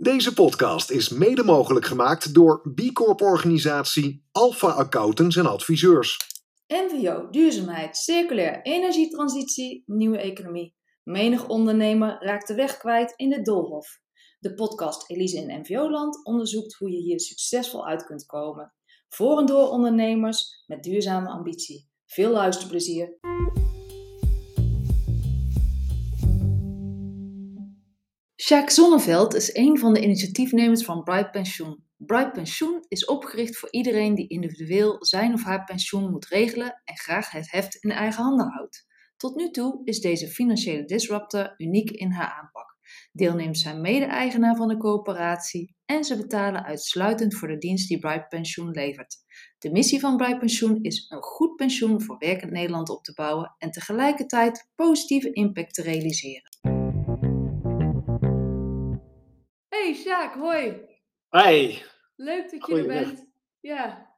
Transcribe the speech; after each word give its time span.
Deze 0.00 0.34
podcast 0.34 0.90
is 0.90 1.08
mede 1.08 1.44
mogelijk 1.44 1.86
gemaakt 1.86 2.34
door 2.34 2.72
B 2.74 2.92
Corp 2.92 3.20
organisatie 3.20 4.26
Alpha 4.32 4.68
Accountants 4.68 5.36
en 5.36 5.46
Adviseurs. 5.46 6.16
NVO, 6.66 7.30
duurzaamheid, 7.30 7.96
circulair, 7.96 8.62
energietransitie, 8.62 9.82
nieuwe 9.86 10.18
economie. 10.18 10.76
Menig 11.02 11.48
ondernemer 11.48 12.16
raakt 12.20 12.48
de 12.48 12.54
weg 12.54 12.76
kwijt 12.76 13.12
in 13.16 13.30
de 13.30 13.42
doolhof. 13.42 14.00
De 14.38 14.54
podcast 14.54 15.10
Elise 15.10 15.36
in 15.36 15.60
NVO-land 15.60 16.24
onderzoekt 16.24 16.74
hoe 16.74 16.90
je 16.90 16.98
hier 17.00 17.20
succesvol 17.20 17.86
uit 17.86 18.04
kunt 18.04 18.26
komen. 18.26 18.74
Voor 19.08 19.38
en 19.38 19.46
door 19.46 19.68
ondernemers 19.68 20.64
met 20.66 20.82
duurzame 20.82 21.28
ambitie. 21.28 21.90
Veel 22.06 22.30
luisterplezier. 22.30 23.18
Jacques 28.48 28.74
Zonneveld 28.74 29.34
is 29.34 29.54
een 29.54 29.78
van 29.78 29.92
de 29.92 30.02
initiatiefnemers 30.02 30.84
van 30.84 31.02
Bright 31.02 31.30
Pensioen. 31.30 31.84
Bright 31.96 32.32
Pensioen 32.32 32.84
is 32.88 33.04
opgericht 33.04 33.58
voor 33.58 33.68
iedereen 33.70 34.14
die 34.14 34.28
individueel 34.28 35.04
zijn 35.04 35.32
of 35.32 35.44
haar 35.44 35.64
pensioen 35.64 36.10
moet 36.10 36.26
regelen 36.26 36.82
en 36.84 36.96
graag 36.96 37.30
het 37.30 37.50
heft 37.50 37.74
in 37.74 37.90
eigen 37.90 38.22
handen 38.22 38.50
houdt. 38.50 38.86
Tot 39.16 39.36
nu 39.36 39.50
toe 39.50 39.80
is 39.84 40.00
deze 40.00 40.28
financiële 40.28 40.84
disruptor 40.84 41.54
uniek 41.56 41.90
in 41.90 42.10
haar 42.10 42.40
aanpak. 42.42 42.76
Deelnemers 43.12 43.62
zijn 43.62 43.80
mede-eigenaar 43.80 44.56
van 44.56 44.68
de 44.68 44.76
coöperatie 44.76 45.76
en 45.84 46.04
ze 46.04 46.16
betalen 46.16 46.64
uitsluitend 46.64 47.34
voor 47.34 47.48
de 47.48 47.58
dienst 47.58 47.88
die 47.88 47.98
Bright 47.98 48.28
Pensioen 48.28 48.70
levert. 48.70 49.16
De 49.58 49.70
missie 49.70 50.00
van 50.00 50.16
Bright 50.16 50.38
Pensioen 50.38 50.82
is 50.82 51.06
een 51.08 51.22
goed 51.22 51.56
pensioen 51.56 52.02
voor 52.02 52.18
werkend 52.18 52.50
Nederland 52.50 52.88
op 52.88 53.04
te 53.04 53.12
bouwen 53.12 53.54
en 53.58 53.70
tegelijkertijd 53.70 54.70
positieve 54.74 55.32
impact 55.32 55.74
te 55.74 55.82
realiseren. 55.82 56.47
Sjaak, 60.08 60.34
hoi. 60.34 60.88
Hey, 61.28 61.84
Leuk 62.16 62.50
dat 62.50 62.66
je 62.66 62.76
er 62.76 62.86
bent. 62.86 63.26
Ja. 63.60 64.10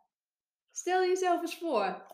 Stel 0.73 1.03
jezelf 1.03 1.41
eens 1.41 1.59
voor. 1.59 2.07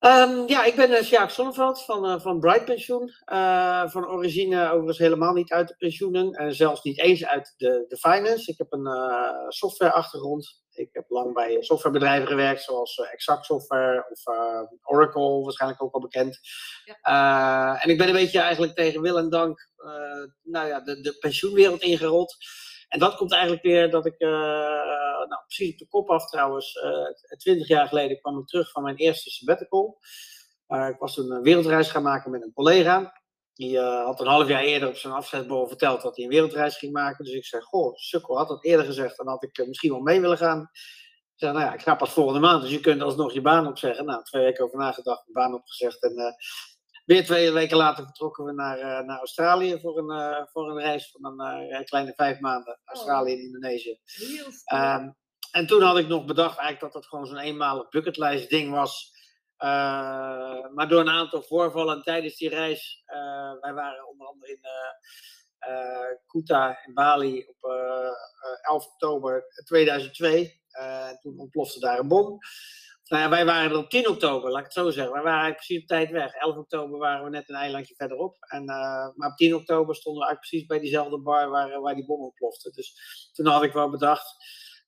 Ehm, 0.00 0.46
ja, 0.46 0.64
ik 0.64 0.74
ben 0.76 0.90
uh, 0.90 1.02
Sjaak 1.02 1.30
Zonneveld 1.30 1.84
van, 1.84 2.06
eh, 2.06 2.20
van 2.20 2.40
Bright 2.40 2.64
Pensioen. 2.64 3.12
Eh, 3.24 3.88
van 3.88 4.08
origine 4.08 4.68
overigens 4.68 4.98
helemaal 4.98 5.32
niet 5.32 5.52
uit 5.52 5.68
de 5.68 5.74
pensioenen 5.78 6.32
en 6.32 6.54
zelfs 6.54 6.82
niet 6.82 6.98
eens 6.98 7.26
uit 7.26 7.54
de, 7.56 7.84
de 7.88 7.96
finance. 7.96 8.50
Ik 8.50 8.58
heb 8.58 8.72
een 8.72 8.86
eh, 8.86 9.48
softwareachtergrond. 9.48 10.62
Ik 10.72 10.88
heb 10.92 11.04
lang 11.08 11.34
bij 11.34 11.62
softwarebedrijven 11.62 12.28
gewerkt, 12.28 12.62
zoals 12.62 12.98
eh, 12.98 13.12
Exact 13.12 13.44
Software 13.44 14.06
of 14.10 14.26
eh, 14.26 14.62
Oracle, 14.82 15.42
waarschijnlijk 15.42 15.82
ook 15.82 15.94
al 15.94 16.00
bekend. 16.00 16.40
Eh, 17.02 17.84
en 17.84 17.90
ik 17.90 17.98
ben 17.98 18.06
een 18.06 18.12
beetje 18.12 18.40
eigenlijk 18.40 18.74
tegen 18.74 19.00
wil 19.00 19.18
en 19.18 19.30
dank 19.30 19.68
eh, 19.76 20.24
nou 20.42 20.68
ja, 20.68 20.80
de, 20.80 21.00
de 21.00 21.16
pensioenwereld 21.18 21.82
ingerold. 21.82 22.36
En 22.88 22.98
dat 22.98 23.16
komt 23.16 23.32
eigenlijk 23.32 23.62
weer 23.62 23.90
dat 23.90 24.06
ik, 24.06 24.18
eh, 24.18 25.09
nou 25.30 25.42
precies 25.46 25.72
op 25.72 25.78
de 25.78 25.86
kop 25.88 26.08
af 26.10 26.26
trouwens, 26.30 26.74
eh, 26.74 27.36
twintig 27.36 27.68
jaar 27.68 27.88
geleden 27.88 28.20
kwam 28.20 28.38
ik 28.38 28.46
terug 28.46 28.70
van 28.70 28.82
mijn 28.82 28.96
eerste 28.96 29.30
sabbatical. 29.30 29.98
Eh, 30.66 30.88
ik 30.88 30.98
was 30.98 31.14
toen 31.14 31.30
een 31.30 31.42
wereldreis 31.42 31.90
gaan 31.90 32.02
maken 32.02 32.30
met 32.30 32.42
een 32.42 32.52
collega. 32.52 33.18
Die 33.54 33.78
eh, 33.78 34.04
had 34.04 34.20
een 34.20 34.26
half 34.26 34.48
jaar 34.48 34.62
eerder 34.62 34.88
op 34.88 34.96
zijn 34.96 35.12
afscheidsborrel 35.12 35.68
verteld 35.68 36.02
dat 36.02 36.16
hij 36.16 36.24
een 36.24 36.30
wereldreis 36.30 36.76
ging 36.76 36.92
maken. 36.92 37.24
Dus 37.24 37.34
ik 37.34 37.44
zei, 37.44 37.62
goh, 37.62 37.94
sukkel 37.96 38.36
had 38.36 38.48
dat 38.48 38.64
eerder 38.64 38.86
gezegd, 38.86 39.16
dan 39.16 39.28
had 39.28 39.42
ik 39.42 39.58
eh, 39.58 39.66
misschien 39.66 39.90
wel 39.90 40.00
mee 40.00 40.20
willen 40.20 40.38
gaan. 40.38 40.60
Ik 41.34 41.46
zei, 41.46 41.52
nou 41.52 41.64
ja, 41.64 41.72
ik 41.74 41.82
ga 41.82 41.94
pas 41.94 42.12
volgende 42.12 42.40
maand, 42.40 42.62
dus 42.62 42.70
je 42.70 42.80
kunt 42.80 43.02
alsnog 43.02 43.32
je 43.32 43.40
baan 43.40 43.66
opzeggen. 43.66 44.04
Nou, 44.04 44.22
twee 44.24 44.42
weken 44.44 44.64
over 44.64 44.78
nagedacht, 44.78 45.26
mijn 45.26 45.46
baan 45.46 45.58
opgezegd 45.58 46.02
en... 46.02 46.16
eh, 46.16 46.32
Weer 47.04 47.24
twee 47.24 47.52
weken 47.52 47.76
later 47.76 48.04
vertrokken 48.04 48.44
we 48.44 48.52
naar, 48.52 48.78
eh, 48.78 49.06
naar 49.06 49.18
Australië 49.18 49.80
voor 49.80 49.98
een, 49.98 50.10
eh, 50.10 50.46
voor 50.46 50.70
een 50.70 50.78
reis 50.78 51.10
van 51.10 51.40
een 51.40 51.68
eh, 51.70 51.84
kleine 51.84 52.12
vijf 52.16 52.40
maanden. 52.40 52.80
Australië 52.84 53.32
en 53.32 53.40
Indonesië. 53.40 53.98
Heel. 54.04 55.19
En 55.50 55.66
toen 55.66 55.82
had 55.82 55.98
ik 55.98 56.08
nog 56.08 56.24
bedacht 56.24 56.58
eigenlijk 56.58 56.92
dat 56.92 57.02
dat 57.02 57.10
gewoon 57.10 57.26
zo'n 57.26 57.38
eenmalig 57.38 57.88
bucketlijst 57.88 58.50
ding 58.50 58.70
was. 58.70 59.18
Eh, 59.56 59.68
maar 60.74 60.88
door 60.88 61.00
een 61.00 61.10
aantal 61.10 61.42
voorvallen 61.42 62.02
tijdens 62.02 62.36
die 62.36 62.48
reis, 62.48 63.02
eh, 63.06 63.52
wij 63.60 63.72
waren 63.74 64.08
onder 64.08 64.26
andere 64.26 64.52
in 64.52 64.60
eh, 65.58 66.16
Kuta 66.26 66.78
in 66.86 66.94
Bali 66.94 67.46
op 67.48 67.70
eh, 67.70 68.06
eh, 68.06 68.70
11 68.70 68.86
oktober 68.86 69.44
2002. 69.64 70.60
Eh, 70.70 71.08
toen 71.20 71.38
ontplofte 71.38 71.80
daar 71.80 71.98
een 71.98 72.08
bom. 72.08 72.38
Nou 73.04 73.22
ja, 73.22 73.28
wij 73.28 73.44
waren 73.44 73.70
er 73.70 73.76
op 73.76 73.90
10 73.90 74.08
oktober, 74.08 74.50
laat 74.50 74.58
ik 74.58 74.64
het 74.64 74.72
zo 74.72 74.90
zeggen. 74.90 75.12
Wij 75.12 75.22
waren 75.22 75.40
eigenlijk 75.40 75.66
precies 75.66 75.82
op 75.82 75.88
tijd 75.88 76.10
weg. 76.10 76.34
11 76.34 76.56
oktober 76.56 76.98
waren 76.98 77.24
we 77.24 77.30
net 77.30 77.48
een 77.48 77.54
eilandje 77.54 77.94
verderop. 77.94 78.36
En, 78.40 78.64
maar 79.14 79.30
op 79.30 79.36
10 79.36 79.54
oktober 79.54 79.94
stonden 79.94 80.22
we 80.22 80.28
eigenlijk 80.28 80.40
precies 80.40 80.66
bij 80.66 80.78
diezelfde 80.78 81.18
bar 81.18 81.50
waar, 81.50 81.80
waar 81.80 81.94
die 81.94 82.06
bom 82.06 82.20
ontplofte. 82.20 82.70
Dus 82.70 82.94
toen 83.32 83.46
had 83.46 83.62
ik 83.62 83.72
wel 83.72 83.90
bedacht, 83.90 84.36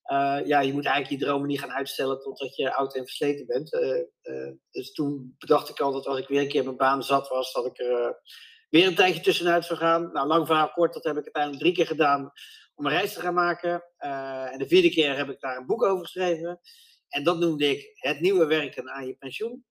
eh, 0.03 0.39
ja, 0.45 0.59
je 0.59 0.73
moet 0.73 0.85
eigenlijk 0.85 1.21
je 1.21 1.27
dromen 1.27 1.47
niet 1.47 1.59
gaan 1.59 1.71
uitstellen 1.71 2.19
totdat 2.19 2.55
je 2.55 2.73
oud 2.73 2.95
en 2.95 3.03
versleten 3.03 3.45
bent. 3.45 3.73
Eh, 3.73 3.99
eh, 4.21 4.53
dus 4.71 4.91
toen 4.91 5.35
bedacht 5.37 5.69
ik 5.69 5.79
al 5.79 5.91
dat 5.91 6.07
als 6.07 6.19
ik 6.19 6.27
weer 6.27 6.41
een 6.41 6.47
keer 6.47 6.63
mijn 6.63 6.77
baan 6.77 7.03
zat 7.03 7.27
was, 7.29 7.53
dat 7.53 7.65
ik 7.65 7.79
er 7.79 8.21
weer 8.69 8.87
een 8.87 8.95
tijdje 8.95 9.21
tussenuit 9.21 9.65
zou 9.65 9.79
gaan. 9.79 10.11
Nou, 10.11 10.27
lang 10.27 10.47
verhaal 10.47 10.71
kort, 10.71 10.93
dat 10.93 11.03
heb 11.03 11.17
ik 11.17 11.23
uiteindelijk 11.23 11.63
drie 11.63 11.73
keer 11.73 11.87
gedaan 11.87 12.31
om 12.75 12.85
een 12.85 12.91
reis 12.91 13.13
te 13.13 13.19
gaan 13.19 13.33
maken. 13.33 13.83
En 13.97 14.59
de 14.59 14.67
vierde 14.67 14.89
keer 14.89 15.17
heb 15.17 15.29
ik 15.29 15.39
daar 15.39 15.57
een 15.57 15.65
boek 15.65 15.83
over 15.83 16.03
geschreven. 16.03 16.59
En 17.07 17.23
dat 17.23 17.39
noemde 17.39 17.69
ik 17.69 17.91
het 17.93 18.19
nieuwe 18.19 18.45
werken 18.45 18.89
aan 18.89 19.07
je 19.07 19.15
pensioen. 19.15 19.65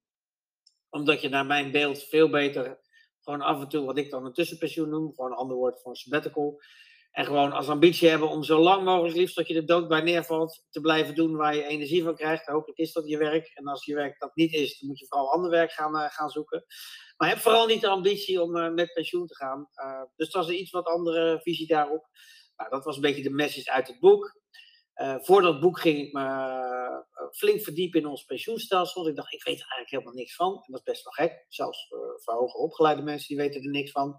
Omdat 0.91 1.21
je 1.21 1.29
naar 1.29 1.47
mijn 1.47 1.71
beeld 1.71 2.03
veel 2.03 2.31
beter 2.31 2.81
gewoon 3.21 3.41
af 3.41 3.61
en 3.61 3.69
toe, 3.69 3.85
wat 3.85 3.99
ik 3.99 4.11
dan 4.11 4.25
een 4.25 4.33
tussenpensioen 4.33 4.89
noem, 4.89 5.15
gewoon 5.15 5.31
een 5.31 5.37
ander 5.37 5.57
woord 5.57 5.81
voor 5.81 5.91
een 5.91 5.97
sabbatical. 5.97 6.61
En 7.13 7.25
gewoon 7.25 7.53
als 7.53 7.69
ambitie 7.69 8.09
hebben 8.09 8.29
om 8.29 8.43
zo 8.43 8.59
lang 8.59 8.85
mogelijk, 8.85 9.17
liefst 9.17 9.37
dat 9.37 9.49
je 9.49 9.55
er 9.55 9.67
dood 9.67 9.89
bij 9.89 10.01
neervalt, 10.01 10.65
te 10.71 10.81
blijven 10.81 11.15
doen 11.15 11.37
waar 11.37 11.55
je 11.55 11.65
energie 11.65 12.03
van 12.03 12.15
krijgt. 12.15 12.47
Hopelijk 12.47 12.79
is 12.79 12.93
dat 12.93 13.09
je 13.09 13.19
werk. 13.19 13.51
En 13.55 13.67
als 13.67 13.85
je 13.85 13.95
werk 13.95 14.19
dat 14.19 14.35
niet 14.35 14.53
is, 14.53 14.79
dan 14.79 14.89
moet 14.89 14.99
je 14.99 15.07
vooral 15.07 15.33
ander 15.33 15.51
werk 15.51 15.73
gaan, 15.73 15.97
eh, 15.97 16.11
gaan 16.11 16.31
zoeken. 16.31 16.65
Maar 17.17 17.29
heb 17.29 17.39
vooral 17.39 17.67
niet 17.67 17.81
de 17.81 17.89
ambitie 17.89 18.43
om 18.43 18.57
eh, 18.57 18.73
met 18.73 18.93
pensioen 18.93 19.27
te 19.27 19.35
gaan. 19.35 19.69
Eh, 19.73 20.03
dus 20.17 20.31
dat 20.31 20.45
is 20.45 20.49
een 20.49 20.61
iets 20.61 20.71
wat 20.71 20.87
andere 20.87 21.41
visie 21.43 21.67
daarop. 21.67 22.09
Nou, 22.57 22.71
dat 22.71 22.85
was 22.85 22.97
een 22.97 23.03
beetje 23.03 23.23
de 23.23 23.31
message 23.31 23.71
uit 23.71 23.89
het 23.89 24.01
boek. 24.01 24.41
Voor 25.23 25.43
dat 25.43 25.61
boek 25.61 25.81
ging 25.81 25.99
ik 25.99 26.13
me 26.13 27.05
flink 27.33 27.61
verdiepen 27.61 28.01
in 28.01 28.07
ons 28.07 28.25
pensioenstelsel. 28.25 29.09
Ik 29.09 29.17
dacht, 29.17 29.33
ik 29.33 29.45
weet 29.45 29.61
er 29.61 29.67
eigenlijk 29.67 29.91
helemaal 29.91 30.15
niks 30.15 30.35
van. 30.35 30.53
En 30.53 30.73
dat 30.73 30.81
is 30.85 30.93
best 30.93 31.05
wel 31.05 31.13
gek. 31.13 31.47
Zelfs 31.49 31.89
voor 32.15 32.35
hoger 32.35 32.61
opgeleide 32.61 33.03
mensen 33.03 33.29
die 33.29 33.37
weten 33.37 33.63
er 33.63 33.71
niks 33.71 33.91
van. 33.91 34.17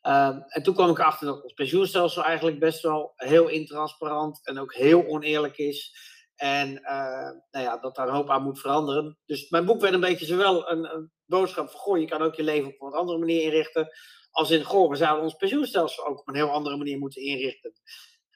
Ehm, 0.00 0.40
en 0.46 0.62
toen 0.62 0.74
kwam 0.74 0.90
ik 0.90 0.98
erachter 0.98 1.26
dat 1.26 1.42
ons 1.42 1.52
pensioenstelsel 1.52 2.24
eigenlijk 2.24 2.58
best 2.58 2.82
wel 2.82 3.12
heel 3.16 3.48
intransparant 3.48 4.46
en 4.46 4.58
ook 4.58 4.74
heel 4.74 5.06
oneerlijk 5.06 5.56
is. 5.56 5.94
En 6.36 6.82
eh, 6.82 7.30
nou 7.50 7.64
ja, 7.64 7.78
dat 7.78 7.96
daar 7.96 8.08
een 8.08 8.14
hoop 8.14 8.30
aan 8.30 8.42
moet 8.42 8.60
veranderen. 8.60 9.18
Dus 9.26 9.50
mijn 9.50 9.64
boek 9.64 9.80
werd 9.80 9.94
een 9.94 10.00
beetje 10.00 10.26
zowel 10.26 10.70
een, 10.70 10.94
een 10.94 11.12
boodschap 11.26 11.70
van, 11.70 11.80
goh, 11.80 11.98
je 11.98 12.06
kan 12.06 12.22
ook 12.22 12.34
je 12.34 12.42
leven 12.42 12.74
op 12.78 12.80
een 12.80 12.98
andere 12.98 13.18
manier 13.18 13.42
inrichten. 13.42 13.88
Als 14.30 14.50
in, 14.50 14.64
goh, 14.64 14.90
we 14.90 14.96
zouden 14.96 15.24
ons 15.24 15.34
pensioenstelsel 15.34 16.06
ook 16.06 16.18
op 16.18 16.28
een 16.28 16.34
heel 16.34 16.50
andere 16.50 16.76
manier 16.76 16.98
moeten 16.98 17.22
inrichten. 17.22 17.72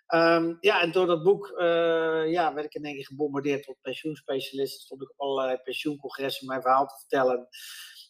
Ehm, 0.06 0.54
ja, 0.60 0.80
en 0.80 0.92
door 0.92 1.06
dat 1.06 1.22
boek 1.22 1.48
eh, 1.48 2.30
ja, 2.30 2.54
werd 2.54 2.66
ik 2.66 2.74
in 2.74 2.84
één 2.84 2.94
keer 2.94 3.06
gebombardeerd 3.06 3.64
tot 3.64 3.80
pensioenspecialist. 3.82 4.80
Stond 4.80 5.02
ik 5.02 5.10
op 5.10 5.20
allerlei 5.20 5.58
pensioencongressen 5.62 6.46
mijn 6.46 6.62
verhaal 6.62 6.86
te 6.86 6.98
vertellen. 6.98 7.48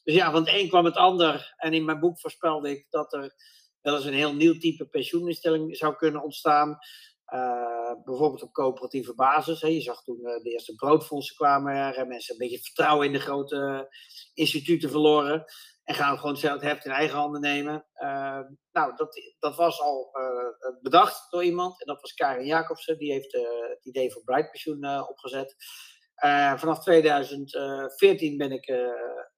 Dus 0.05 0.15
ja, 0.15 0.31
van 0.31 0.41
het 0.45 0.55
een 0.55 0.69
kwam 0.69 0.85
het 0.85 0.97
ander. 0.97 1.55
En 1.57 1.73
in 1.73 1.85
mijn 1.85 2.01
boek 2.01 2.21
voorspelde 2.21 2.71
ik 2.71 2.87
dat 2.91 3.13
er 3.13 3.35
wel 3.81 3.97
eens 3.97 4.05
een 4.05 4.13
heel 4.13 4.35
nieuw 4.35 4.59
type 4.59 4.87
pensioeninstelling 4.87 5.77
zou 5.77 5.97
kunnen 5.97 6.23
ontstaan. 6.23 6.79
Eh, 7.25 7.93
bijvoorbeeld 8.05 8.43
op 8.43 8.53
coöperatieve 8.53 9.15
basis. 9.15 9.61
Hè. 9.61 9.69
Je 9.69 9.81
zag 9.81 10.03
toen 10.03 10.25
eh, 10.25 10.43
de 10.43 10.51
eerste 10.51 10.75
broodfondsen 10.75 11.37
kwamen. 11.37 11.95
En 11.95 12.09
mensen 12.09 12.33
een 12.33 12.39
beetje 12.39 12.63
vertrouwen 12.63 13.07
in 13.07 13.13
de 13.13 13.21
grote 13.21 13.89
instituten 14.35 14.91
verloren. 14.91 15.45
En 15.85 15.95
gaan 15.95 16.19
gewoon 16.19 16.37
zelf 16.37 16.61
het 16.61 16.71
heft 16.71 16.85
in 16.85 16.91
eigen 16.91 17.19
handen 17.19 17.41
nemen. 17.41 17.87
Eh, 17.93 18.41
nou, 18.73 18.97
dat, 18.97 19.35
dat 19.39 19.57
was 19.57 19.81
al 19.81 20.11
bedacht 20.83 21.31
door 21.31 21.45
iemand. 21.45 21.81
En 21.81 21.87
dat 21.87 22.01
was 22.01 22.15
Karin 22.15 22.47
Jacobsen. 22.47 22.99
Die 22.99 23.13
heeft 23.13 23.35
eh, 23.35 23.43
het 23.69 23.85
idee 23.85 24.13
voor 24.13 24.25
Bright 24.25 24.51
Pensioen 24.51 25.09
opgezet. 25.09 25.57
Vanaf 26.57 26.79
2014 26.83 28.37
ben 28.37 28.53
ik, 28.53 28.67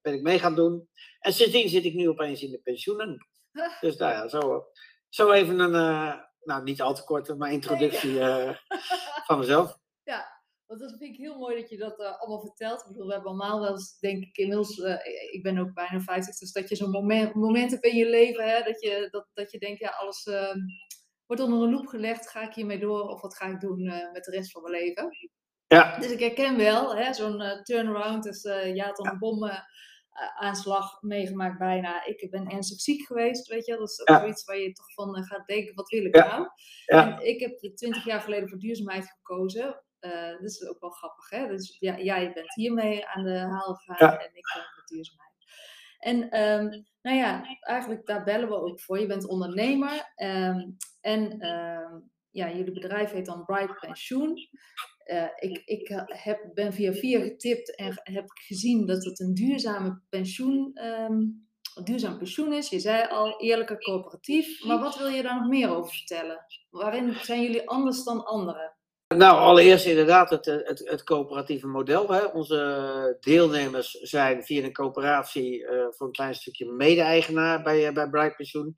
ben 0.07 0.17
ik 0.17 0.21
mee 0.21 0.39
gaan 0.39 0.55
doen. 0.55 0.89
En 1.19 1.33
sindsdien 1.33 1.69
zit 1.69 1.85
ik 1.85 1.93
nu 1.93 2.09
opeens 2.09 2.41
in 2.41 2.51
de 2.51 2.59
pensioenen. 2.59 3.27
Dus 3.81 3.97
nou 3.97 4.11
ja, 4.11 4.27
zo, 4.27 4.65
zo 5.09 5.31
even 5.31 5.59
een, 5.59 5.75
eh, 5.75 6.19
nou 6.47 6.63
niet 6.63 6.81
al 6.81 6.93
te 6.93 7.03
korte, 7.03 7.35
maar 7.35 7.51
introductie 7.51 8.19
eh, 8.19 8.55
van 9.27 9.39
mezelf. 9.39 9.77
Ja, 10.03 10.43
want 10.65 10.79
dat 10.79 10.95
vind 10.97 11.13
ik 11.13 11.17
heel 11.19 11.37
mooi 11.37 11.59
dat 11.59 11.69
je 11.69 11.77
dat 11.77 11.99
eh, 11.99 12.19
allemaal 12.19 12.41
vertelt. 12.41 12.81
Ik 12.81 12.87
bedoel, 12.87 13.07
we 13.07 13.13
hebben 13.13 13.31
allemaal 13.31 13.59
wel 13.59 13.71
eens, 13.71 13.99
denk 13.99 14.23
ik 14.23 14.37
inmiddels, 14.37 14.77
ik 15.31 15.43
ben 15.43 15.57
ook 15.57 15.73
bijna 15.73 15.99
50, 15.99 16.37
dus 16.37 16.51
dat 16.51 16.69
je 16.69 16.75
zo'n 16.75 16.91
moment, 16.91 17.33
moment 17.33 17.71
hebt 17.71 17.85
in 17.85 17.95
je 17.95 18.09
leven, 18.09 18.49
hè, 18.49 18.63
dat, 18.63 18.81
je, 18.81 19.07
dat, 19.11 19.27
dat 19.33 19.51
je 19.51 19.59
denkt, 19.59 19.79
ja, 19.79 19.89
alles 19.89 20.25
eh, 20.25 20.55
wordt 21.25 21.41
onder 21.41 21.61
een 21.61 21.71
loep 21.71 21.87
gelegd, 21.87 22.29
ga 22.29 22.41
ik 22.41 22.53
hiermee 22.53 22.79
door 22.79 23.07
of 23.07 23.21
wat 23.21 23.35
ga 23.35 23.47
ik 23.47 23.59
doen 23.59 23.83
met 24.13 24.23
de 24.23 24.31
rest 24.31 24.51
van 24.51 24.61
mijn 24.61 24.83
leven? 24.83 25.17
Ja, 25.67 25.99
Dus 25.99 26.11
ik 26.11 26.19
herken 26.19 26.57
wel, 26.57 26.95
hè, 26.95 27.13
zo'n 27.13 27.61
turnaround, 27.63 28.23
dus 28.23 28.41
je 28.41 28.81
had 28.81 28.95
dan 28.95 29.07
een 29.07 29.19
bom 29.19 29.49
aanslag 30.17 31.01
meegemaakt 31.01 31.57
bijna. 31.57 32.05
Ik 32.05 32.27
ben 32.29 32.47
ernstig 32.47 32.81
ziek 32.81 33.05
geweest, 33.05 33.47
weet 33.47 33.65
je. 33.65 33.77
Dat 33.77 33.89
is 33.89 33.99
ook 33.99 34.17
zoiets 34.17 34.45
waar 34.45 34.57
je 34.57 34.71
toch 34.71 34.93
van 34.93 35.23
gaat 35.23 35.47
denken, 35.47 35.75
wat 35.75 35.89
wil 35.89 36.05
ik 36.05 36.15
nou? 36.15 36.47
En 36.85 37.25
ik 37.25 37.39
heb 37.39 37.75
twintig 37.75 38.05
jaar 38.05 38.21
geleden 38.21 38.49
voor 38.49 38.59
duurzaamheid 38.59 39.05
gekozen. 39.17 39.81
Uh, 40.01 40.31
dat 40.31 40.43
is 40.43 40.67
ook 40.67 40.79
wel 40.79 40.89
grappig, 40.89 41.29
hè? 41.29 41.47
Dus 41.47 41.77
ja, 41.79 41.99
jij 41.99 42.33
bent 42.33 42.53
hiermee 42.53 43.07
aan 43.07 43.23
de 43.23 43.37
haal 43.37 43.73
gegaan 43.73 44.17
en 44.17 44.29
ik 44.33 44.53
ben 44.53 44.65
met 44.75 44.87
duurzaamheid. 44.87 45.27
En 45.99 46.29
ehm, 46.29 46.83
nou 47.01 47.17
ja, 47.17 47.57
eigenlijk 47.59 48.05
daar 48.05 48.23
bellen 48.23 48.49
we 48.49 48.55
ook 48.55 48.81
voor. 48.81 48.99
Je 48.99 49.05
bent 49.05 49.27
ondernemer 49.27 50.13
um, 50.15 50.77
en 51.01 51.39
ehm, 51.39 51.99
ja, 52.31 52.49
jullie 52.49 52.71
bedrijf 52.71 53.11
heet 53.11 53.25
dan 53.25 53.45
Bright 53.45 53.79
Pensioen. 53.79 54.49
Uh, 55.07 55.23
ik 55.35 55.61
ik 55.65 55.89
eh, 55.89 56.01
heb, 56.05 56.49
ben 56.53 56.73
via 56.73 56.93
via 56.93 57.19
getipt 57.19 57.75
en 57.75 58.01
heb 58.03 58.25
gezien 58.27 58.85
dat 58.85 59.03
het 59.03 59.19
een 59.19 59.33
duurzame 59.33 60.01
pensioen, 60.09 60.79
um, 61.09 61.47
duurzaam 61.83 62.17
pensioen 62.17 62.53
is. 62.53 62.69
Je 62.69 62.79
zei 62.79 63.07
al, 63.09 63.39
eerlijker 63.39 63.77
coöperatief. 63.77 64.63
Maar 64.63 64.79
wat 64.79 64.97
wil 64.97 65.07
je 65.07 65.21
daar 65.21 65.39
nog 65.39 65.47
meer 65.47 65.69
over 65.69 65.93
vertellen? 65.93 66.45
Waarin 66.69 67.13
zijn 67.13 67.41
jullie 67.41 67.69
anders 67.69 68.03
dan 68.03 68.25
anderen? 68.25 68.75
Nou, 69.15 69.37
allereerst 69.37 69.85
inderdaad 69.85 70.29
het, 70.29 70.45
het, 70.45 70.81
het 70.83 71.03
coöperatieve 71.03 71.67
model. 71.67 72.11
Hè. 72.11 72.25
Onze 72.25 73.17
deelnemers 73.19 73.91
zijn 73.91 74.43
via 74.43 74.63
een 74.63 74.73
coöperatie 74.73 75.65
voor 75.89 76.07
een 76.07 76.13
klein 76.13 76.35
stukje 76.35 76.71
mede-eigenaar 76.71 77.63
bij, 77.63 77.93
bij 77.93 78.09
Bright 78.09 78.35
Pensioen. 78.35 78.75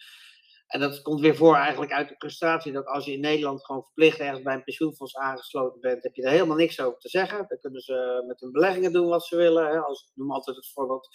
En 0.70 0.80
dat 0.80 1.02
komt 1.02 1.20
weer 1.20 1.36
voor 1.36 1.56
eigenlijk 1.56 1.92
uit 1.92 2.10
de 2.10 2.16
frustratie 2.18 2.72
dat 2.72 2.86
als 2.86 3.06
je 3.06 3.12
in 3.12 3.20
Nederland 3.20 3.66
gewoon 3.66 3.84
verplicht 3.84 4.20
ergens 4.20 4.42
bij 4.42 4.54
een 4.54 4.64
pensioenfonds 4.64 5.16
aangesloten 5.16 5.82
bent, 5.82 6.04
heb 6.04 6.16
je 6.16 6.24
er 6.24 6.30
helemaal 6.30 6.56
niks 6.56 6.80
over 6.80 7.00
te 7.00 7.10
zeggen. 7.10 7.46
Dan 7.48 7.60
kunnen 7.60 7.82
ze 7.82 8.24
met 8.28 8.40
hun 8.40 8.52
beleggingen 8.52 8.94
doen 8.94 9.08
wat 9.08 9.26
ze 9.26 9.36
willen. 9.36 9.86
Als, 9.86 10.02
ik 10.02 10.12
noem 10.16 10.32
altijd 10.32 10.56
het 10.56 10.72
voorbeeld, 10.74 11.08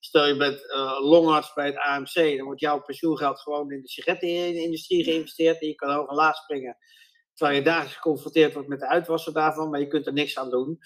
stel 0.00 0.26
je 0.26 0.36
bent 0.36 0.64
uh, 0.64 0.98
longarts 1.00 1.52
bij 1.52 1.66
het 1.66 1.76
AMC, 1.76 2.36
dan 2.36 2.44
wordt 2.44 2.60
jouw 2.60 2.82
pensioengeld 2.82 3.40
gewoon 3.40 3.70
in 3.70 3.82
de 3.82 3.88
sigarettenindustrie 3.88 5.04
geïnvesteerd 5.04 5.60
en 5.60 5.66
je 5.66 5.74
kan 5.74 5.94
hoog 5.94 6.08
en 6.08 6.14
laag 6.14 6.36
springen. 6.36 6.76
Terwijl 7.34 7.58
je 7.58 7.64
dagelijks 7.64 7.94
geconfronteerd 7.94 8.52
wordt 8.52 8.68
met 8.68 8.80
de 8.80 8.88
uitwassen 8.88 9.32
daarvan, 9.32 9.70
maar 9.70 9.80
je 9.80 9.86
kunt 9.86 10.06
er 10.06 10.12
niks 10.12 10.38
aan 10.38 10.50
doen. 10.50 10.78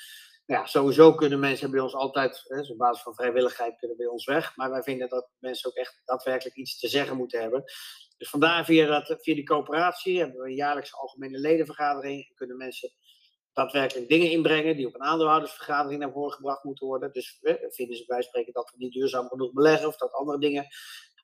Nou 0.46 0.61
ja, 0.61 0.67
sowieso 0.67 1.14
kunnen 1.14 1.38
mensen 1.38 1.70
bij 1.70 1.81
ons 1.81 1.94
altijd, 1.94 2.44
hè, 2.46 2.61
op 2.61 2.79
basis 2.79 3.02
van 3.02 3.14
vrijwilligheid, 3.14 3.79
kunnen 3.79 3.96
bij 3.96 4.06
ons 4.06 4.25
weg. 4.25 4.56
Maar 4.56 4.70
wij 4.70 4.82
vinden 4.82 5.08
dat 5.08 5.29
mensen 5.38 5.70
ook 5.70 5.76
echt 5.76 6.00
daadwerkelijk 6.05 6.56
iets 6.56 6.79
te 6.79 6.88
zeggen 6.88 7.17
moeten 7.17 7.40
hebben. 7.40 7.64
Dus 8.16 8.28
vandaar 8.28 8.64
via, 8.64 8.86
dat, 8.86 9.22
via 9.22 9.34
die 9.34 9.44
coöperatie 9.44 10.18
hebben 10.18 10.40
we 10.40 10.48
een 10.48 10.54
jaarlijkse 10.54 10.96
algemene 10.96 11.38
ledenvergadering. 11.38 12.28
En 12.28 12.34
kunnen 12.34 12.56
mensen 12.56 12.90
daadwerkelijk 13.52 14.08
dingen 14.08 14.30
inbrengen 14.30 14.76
die 14.76 14.86
op 14.86 14.94
een 14.94 15.02
aandeelhoudersvergadering 15.02 16.00
naar 16.00 16.12
voren 16.12 16.32
gebracht 16.32 16.64
moeten 16.64 16.86
worden. 16.86 17.12
Dus 17.12 17.38
we 17.40 17.66
vinden 17.70 17.96
ze 17.96 18.04
bij 18.06 18.22
spreken 18.22 18.52
dat 18.52 18.70
we 18.70 18.76
niet 18.84 18.92
duurzaam 18.92 19.28
genoeg 19.28 19.52
beleggen 19.52 19.88
of 19.88 19.96
dat 19.96 20.12
andere 20.12 20.38
dingen 20.38 20.66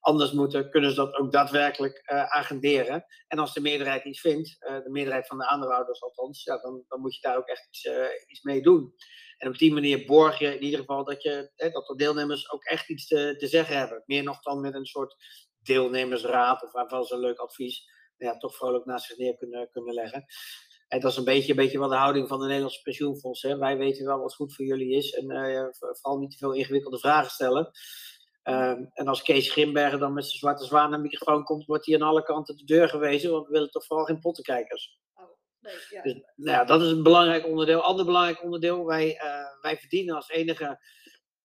anders 0.01 0.33
moeten, 0.33 0.71
kunnen 0.71 0.91
ze 0.91 0.97
dat 0.97 1.15
ook 1.15 1.33
daadwerkelijk 1.33 2.03
uh, 2.13 2.25
agenderen. 2.25 3.05
En 3.29 3.39
als 3.39 3.55
de 3.55 3.61
meerderheid 3.61 4.05
iets 4.05 4.21
vindt, 4.21 4.57
uh, 4.61 4.83
de 4.83 4.91
meerderheid 4.91 5.27
van 5.27 5.39
de 5.39 5.47
aandeelhouders 5.47 6.03
althans, 6.03 6.45
ja, 6.45 6.59
dan, 6.59 6.85
dan 6.89 7.01
moet 7.01 7.15
je 7.15 7.21
daar 7.21 7.37
ook 7.37 7.47
echt 7.47 7.67
iets, 7.67 7.89
iets 8.27 8.43
mee 8.43 8.63
doen. 8.63 8.95
En 9.37 9.49
op 9.49 9.59
die 9.59 9.73
manier 9.73 10.07
borg 10.07 10.39
je 10.39 10.55
in 10.55 10.63
ieder 10.63 10.79
geval 10.79 11.05
dat, 11.05 11.23
je, 11.23 11.51
dat 11.57 11.87
de 11.87 11.97
deelnemers 11.97 12.53
ook 12.53 12.65
echt 12.65 12.91
iets 12.91 13.07
te, 13.07 13.35
te 13.39 13.47
zeggen 13.47 13.79
hebben. 13.79 14.03
Meer 14.07 14.23
nog 14.23 14.41
dan 14.41 14.61
met 14.61 14.75
een 14.75 14.87
soort 14.87 15.17
deelnemersraad 15.63 16.63
of 16.63 16.73
waarvan 16.73 17.05
ze 17.05 17.15
een 17.15 17.21
leuk 17.21 17.39
advies 17.39 17.91
ja, 18.17 18.37
toch 18.37 18.57
vrolijk 18.57 18.85
naast 18.85 19.07
zich 19.07 19.17
neer 19.17 19.37
kunnen, 19.37 19.69
kunnen 19.71 19.95
leggen. 19.95 20.25
En 20.89 21.01
dat 21.01 21.11
is 21.11 21.17
een 21.17 21.25
beetje, 21.25 21.51
een 21.51 21.57
beetje 21.57 21.79
wel 21.79 21.89
de 21.89 21.95
houding 21.95 22.29
van 22.29 22.39
de 22.39 22.47
Nederlandse 22.47 22.83
pensioenfonds. 22.83 23.43
Hè. 23.43 23.57
Wij 23.57 23.77
weten 23.77 24.07
wel 24.07 24.19
wat 24.19 24.35
goed 24.35 24.55
voor 24.55 24.65
jullie 24.65 24.97
is 24.97 25.13
en 25.13 25.31
uh, 25.31 25.67
vooral 25.71 26.19
niet 26.19 26.31
te 26.31 26.37
veel 26.37 26.53
ingewikkelde 26.53 26.99
vragen 26.99 27.31
stellen. 27.31 27.71
Um, 28.45 28.91
en 28.93 29.07
als 29.07 29.23
Kees 29.23 29.51
Grimbergen 29.51 29.99
dan 29.99 30.13
met 30.13 30.25
zijn 30.25 30.39
zwarte 30.39 30.65
zwaan 30.65 30.91
naar 30.91 30.99
de 30.99 31.09
microfoon 31.09 31.45
komt, 31.45 31.65
wordt 31.65 31.87
hij 31.87 31.95
aan 31.95 32.09
alle 32.09 32.23
kanten 32.23 32.57
de 32.57 32.65
deur 32.65 32.89
gewezen, 32.89 33.31
want 33.31 33.47
we 33.47 33.53
willen 33.53 33.71
toch 33.71 33.87
vooral 33.87 34.05
geen 34.05 34.21
pottenkijkers. 34.21 34.99
Oh, 35.15 35.25
nee, 35.61 35.75
ja. 35.91 36.03
Dus 36.03 36.13
nou 36.37 36.59
ja, 36.59 36.65
dat 36.65 36.83
is 36.83 36.91
een 36.91 37.03
belangrijk 37.03 37.47
onderdeel. 37.47 37.81
Ander 37.81 38.05
belangrijk 38.05 38.43
onderdeel, 38.43 38.85
wij, 38.85 39.15
uh, 39.15 39.61
wij 39.61 39.77
verdienen 39.77 40.15
als 40.15 40.29
enige 40.29 40.79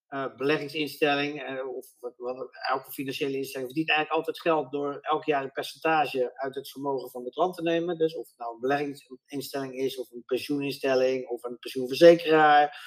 uh, 0.09 0.35
beleggingsinstelling, 0.35 1.49
uh, 1.49 1.75
of 1.75 1.85
wat, 1.99 2.49
elke 2.69 2.91
financiële 2.91 3.37
instelling, 3.37 3.67
verdient 3.67 3.89
eigenlijk 3.89 4.17
altijd 4.17 4.41
geld 4.41 4.71
door 4.71 4.97
elk 5.01 5.25
jaar 5.25 5.43
een 5.43 5.51
percentage 5.51 6.31
uit 6.33 6.55
het 6.55 6.69
vermogen 6.69 7.09
van 7.09 7.23
de 7.23 7.29
klant 7.29 7.55
te 7.55 7.61
nemen. 7.61 7.97
Dus 7.97 8.15
of 8.15 8.27
het 8.27 8.37
nou 8.37 8.53
een 8.53 8.59
beleggingsinstelling 8.59 9.75
is, 9.75 9.97
of 9.97 10.11
een 10.11 10.23
pensioeninstelling, 10.25 11.27
of 11.27 11.43
een 11.43 11.59
pensioenverzekeraar, 11.59 12.77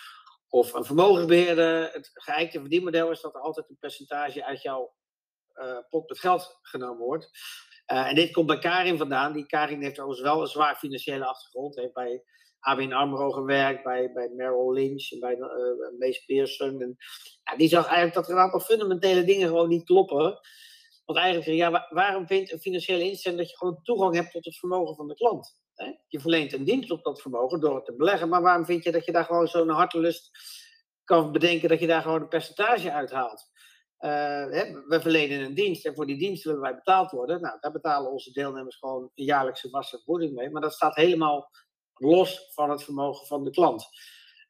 of 0.49 0.73
een 0.73 0.85
vermogensbeheerder. 0.85 1.93
Het 1.93 2.11
geëikte 2.13 2.61
verdienmodel 2.61 3.11
is 3.11 3.21
dat 3.21 3.35
er 3.35 3.41
altijd 3.41 3.69
een 3.69 3.79
percentage 3.81 4.45
uit 4.45 4.63
jouw 4.63 4.95
uh, 5.55 5.79
pot 5.89 6.09
met 6.09 6.19
geld 6.19 6.59
genomen 6.63 7.05
wordt. 7.05 7.31
en 7.87 8.15
dit 8.15 8.33
komt 8.33 8.47
bij 8.47 8.59
Karin 8.59 8.99
vandaan. 8.99 9.33
Die 9.33 9.47
Karin 9.47 9.83
heeft 9.83 9.99
overigens 9.99 10.29
wel 10.29 10.41
een 10.41 10.47
zwaar 10.47 10.77
financiële 10.77 11.25
achtergrond. 11.27 11.77
Heeft 11.77 11.93
bij 11.93 12.23
ABN 12.61 12.93
AMRO 12.93 13.31
gewerkt, 13.31 13.85
bij, 13.85 14.13
bij 14.13 14.29
Merrill 14.29 14.73
Lynch, 14.73 15.19
bij 15.19 15.37
uh, 15.37 15.99
Mace 15.99 16.25
Pearson. 16.27 16.81
En, 16.81 16.97
ja, 17.45 17.57
die 17.57 17.69
zag 17.69 17.85
eigenlijk 17.85 18.15
dat 18.15 18.29
er 18.29 18.33
een 18.33 18.43
aantal 18.43 18.61
fundamentele 18.61 19.25
dingen 19.25 19.49
gewoon 19.49 19.69
niet 19.69 19.85
kloppen. 19.85 20.41
Want 21.05 21.19
eigenlijk, 21.19 21.59
ja, 21.59 21.87
waarom 21.91 22.27
vindt 22.27 22.53
een 22.53 22.61
financiële 22.61 23.09
instelling 23.09 23.41
dat 23.41 23.51
je 23.51 23.57
gewoon 23.57 23.83
toegang 23.83 24.15
hebt 24.15 24.33
tot 24.33 24.45
het 24.45 24.59
vermogen 24.59 24.95
van 24.95 25.09
de 25.09 25.15
klant? 25.15 25.59
Hè? 25.75 25.93
Je 26.07 26.21
verleent 26.21 26.53
een 26.53 26.65
dienst 26.65 26.91
op 26.91 27.05
dat 27.05 27.21
vermogen 27.21 27.61
door 27.61 27.75
het 27.75 27.85
te 27.85 27.97
beleggen, 27.97 28.29
maar 28.29 28.43
waarom 28.43 28.65
vind 28.65 28.85
je 28.85 28.93
dat 28.93 29.05
je 29.05 29.13
daar 29.13 29.25
gewoon 29.25 29.49
zo'n 29.49 29.69
hartelust 29.69 30.31
kan 31.05 31.33
bedenken 31.33 31.69
dat 31.69 31.81
je 31.81 31.87
daar 31.87 32.03
gewoon 32.03 32.21
een 32.21 32.29
percentage 32.29 32.93
uithaalt? 32.93 33.51
Uh, 34.01 34.11
hè, 34.51 34.85
we 34.87 35.01
verlenen 35.01 35.41
een 35.41 35.55
dienst 35.55 35.87
en 35.87 35.95
voor 35.95 36.07
die 36.07 36.19
dienst 36.19 36.45
willen 36.45 36.61
wij 36.61 36.75
betaald 36.75 37.11
worden. 37.11 37.41
Nou, 37.41 37.57
daar 37.61 37.73
betalen 37.73 38.11
onze 38.11 38.33
deelnemers 38.33 38.77
gewoon 38.77 39.03
een 39.03 39.25
jaarlijkse 39.25 39.69
vaste 39.69 39.97
vergoeding 39.97 40.35
mee. 40.35 40.51
Maar 40.51 40.63
dat 40.63 40.73
staat 40.73 40.95
helemaal 40.95 41.51
los 42.01 42.51
van 42.55 42.71
het 42.71 42.85
vermogen 42.85 43.27
van 43.27 43.45
de 43.45 43.51
klant. 43.51 43.89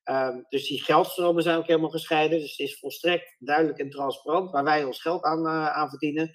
Um, 0.04 0.46
dus 0.48 0.68
die 0.68 0.82
geldstromen 0.82 1.42
zijn 1.42 1.56
ook 1.56 1.66
helemaal 1.66 1.90
gescheiden. 1.90 2.38
Dus 2.38 2.56
het 2.56 2.68
is 2.68 2.78
volstrekt 2.78 3.36
duidelijk 3.38 3.78
en 3.78 3.90
transparant 3.90 4.50
waar 4.50 4.64
wij 4.64 4.84
ons 4.84 5.00
geld 5.00 5.22
aan, 5.24 5.46
uh, 5.46 5.76
aan 5.76 5.88
verdienen. 5.88 6.30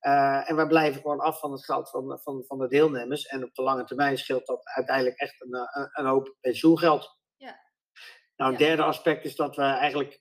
Uh, 0.00 0.50
en 0.50 0.56
wij 0.56 0.66
blijven 0.66 1.00
gewoon 1.00 1.20
af 1.20 1.38
van 1.38 1.52
het 1.52 1.64
geld 1.64 1.90
van, 1.90 2.18
van, 2.22 2.44
van 2.46 2.58
de 2.58 2.68
deelnemers. 2.68 3.26
En 3.26 3.44
op 3.44 3.54
de 3.54 3.62
lange 3.62 3.84
termijn 3.84 4.18
scheelt 4.18 4.46
dat 4.46 4.60
uiteindelijk 4.64 5.16
echt 5.16 5.40
een, 5.40 5.54
een, 5.54 5.84
eh, 5.84 5.88
een 5.92 6.06
hoop 6.06 6.36
pensioengeld. 6.40 7.18
Ja. 7.36 7.60
Nou, 8.36 8.52
een 8.52 8.58
derde 8.58 8.82
aspect 8.82 9.24
is 9.24 9.36
dat 9.36 9.56
we 9.56 9.62
eigenlijk 9.62 10.20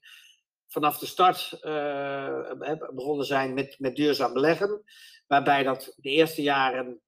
vanaf 0.68 0.98
de 0.98 1.06
start 1.06 1.60
uh, 1.62 2.52
begonnen 2.94 3.26
zijn 3.26 3.54
met, 3.54 3.76
met 3.80 3.96
duurzaam 3.96 4.34
beleggen. 4.34 4.84
Waarbij 5.28 5.64
dat 5.64 5.94
de 5.96 6.10
eerste 6.10 6.42
jaren 6.42 7.02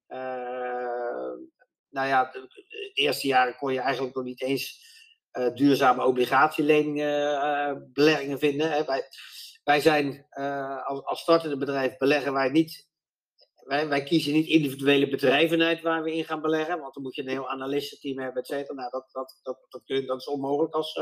nou 1.90 2.08
ja, 2.08 2.24
de, 2.24 2.90
eerste 2.94 3.26
jaren 3.26 3.56
kon 3.56 3.72
je 3.72 3.80
eigenlijk 3.80 4.14
nog 4.14 4.24
niet 4.24 4.42
eens 4.42 4.86
uh, 5.32 5.54
duurzame 5.54 6.04
obligatieleningen 6.04 7.32
uh, 7.32 7.82
beleggingen 7.92 8.38
vinden. 8.38 8.70
Hè. 8.70 8.84
Wij, 8.84 9.02
wij 9.64 9.80
zijn 9.80 10.26
uh, 10.30 10.86
als, 10.86 11.04
als 11.04 11.20
startende 11.20 11.56
bedrijf 11.56 11.96
beleggen 11.96 12.32
wij 12.32 12.48
niet. 12.48 12.86
Wij, 13.54 13.88
wij 13.88 14.02
kiezen 14.02 14.32
niet 14.32 14.46
individuele 14.46 15.08
bedrijven 15.08 15.62
uit 15.62 15.82
waar 15.82 16.02
we 16.02 16.14
in 16.14 16.24
gaan 16.24 16.40
beleggen, 16.40 16.80
want 16.80 16.94
dan 16.94 17.02
moet 17.02 17.14
je 17.14 17.22
een 17.22 17.28
heel 17.28 17.48
analistenteam 17.48 18.18
hebben, 18.18 18.42
et 18.42 18.48
cetera. 18.48 18.74
Nou, 18.74 18.90
dat, 18.90 19.08
dat, 19.12 19.38
dat, 19.42 19.66
dat, 19.68 19.82
kun, 19.84 20.06
dat 20.06 20.20
is 20.20 20.26
onmogelijk 20.26 20.74
als, 20.74 21.00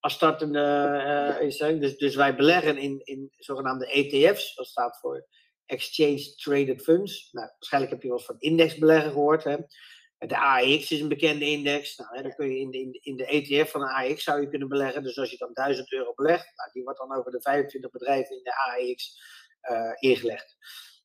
als 0.00 0.12
startende 0.12 1.38
instelling. 1.40 1.80
Dus, 1.80 1.96
dus 1.96 2.14
wij 2.14 2.36
beleggen 2.36 2.78
in, 2.78 3.00
in 3.04 3.30
zogenaamde 3.36 3.86
ETF's, 3.86 4.54
dat 4.54 4.66
staat 4.66 4.98
voor 5.00 5.26
Exchange 5.68 6.34
Traded 6.34 6.82
Funds. 6.82 7.28
Nou, 7.32 7.48
waarschijnlijk 7.58 7.92
heb 7.92 8.02
je 8.02 8.08
wel 8.08 8.16
eens 8.16 8.26
van 8.26 8.38
indexbeleggen 8.38 9.10
gehoord. 9.10 9.44
Hè? 9.44 9.56
De 10.18 10.38
AEX 10.38 10.90
is 10.90 11.00
een 11.00 11.08
bekende 11.08 11.44
index. 11.44 11.96
Nou, 11.96 12.16
hè, 12.16 12.22
dan 12.22 12.34
kun 12.34 12.50
je 12.50 12.58
in 12.58 12.70
de, 12.70 12.98
in, 13.02 13.16
de 13.16 13.26
ETF 13.26 13.70
van 13.70 13.80
de 13.80 13.86
AEX 13.86 14.22
zou 14.24 14.40
je 14.40 14.48
kunnen 14.48 14.68
beleggen. 14.68 15.02
Dus 15.02 15.18
als 15.18 15.30
je 15.30 15.36
dan 15.36 15.52
1000 15.52 15.92
euro 15.92 16.14
belegt, 16.14 16.52
nou, 16.56 16.70
die 16.72 16.82
wordt 16.82 16.98
dan 16.98 17.16
over 17.16 17.30
de 17.30 17.40
25 17.40 17.90
bedrijven 17.90 18.36
in 18.36 18.42
de 18.42 18.54
AEX 18.54 19.20
uh, 19.70 19.92
ingelegd. 19.98 20.56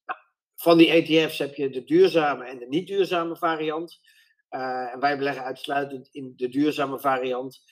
Nou, 0.05 0.19
van 0.55 0.77
die 0.77 0.89
ETF's 0.89 1.37
heb 1.37 1.55
je 1.55 1.69
de 1.69 1.83
duurzame 1.83 2.45
en 2.45 2.59
de 2.59 2.67
niet 2.67 2.87
duurzame 2.87 3.37
variant. 3.37 3.99
Uh, 4.49 4.93
en 4.93 4.99
wij 4.99 5.17
beleggen 5.17 5.43
uitsluitend 5.43 6.09
in 6.11 6.33
de 6.35 6.49
duurzame 6.49 6.99
variant. 6.99 7.63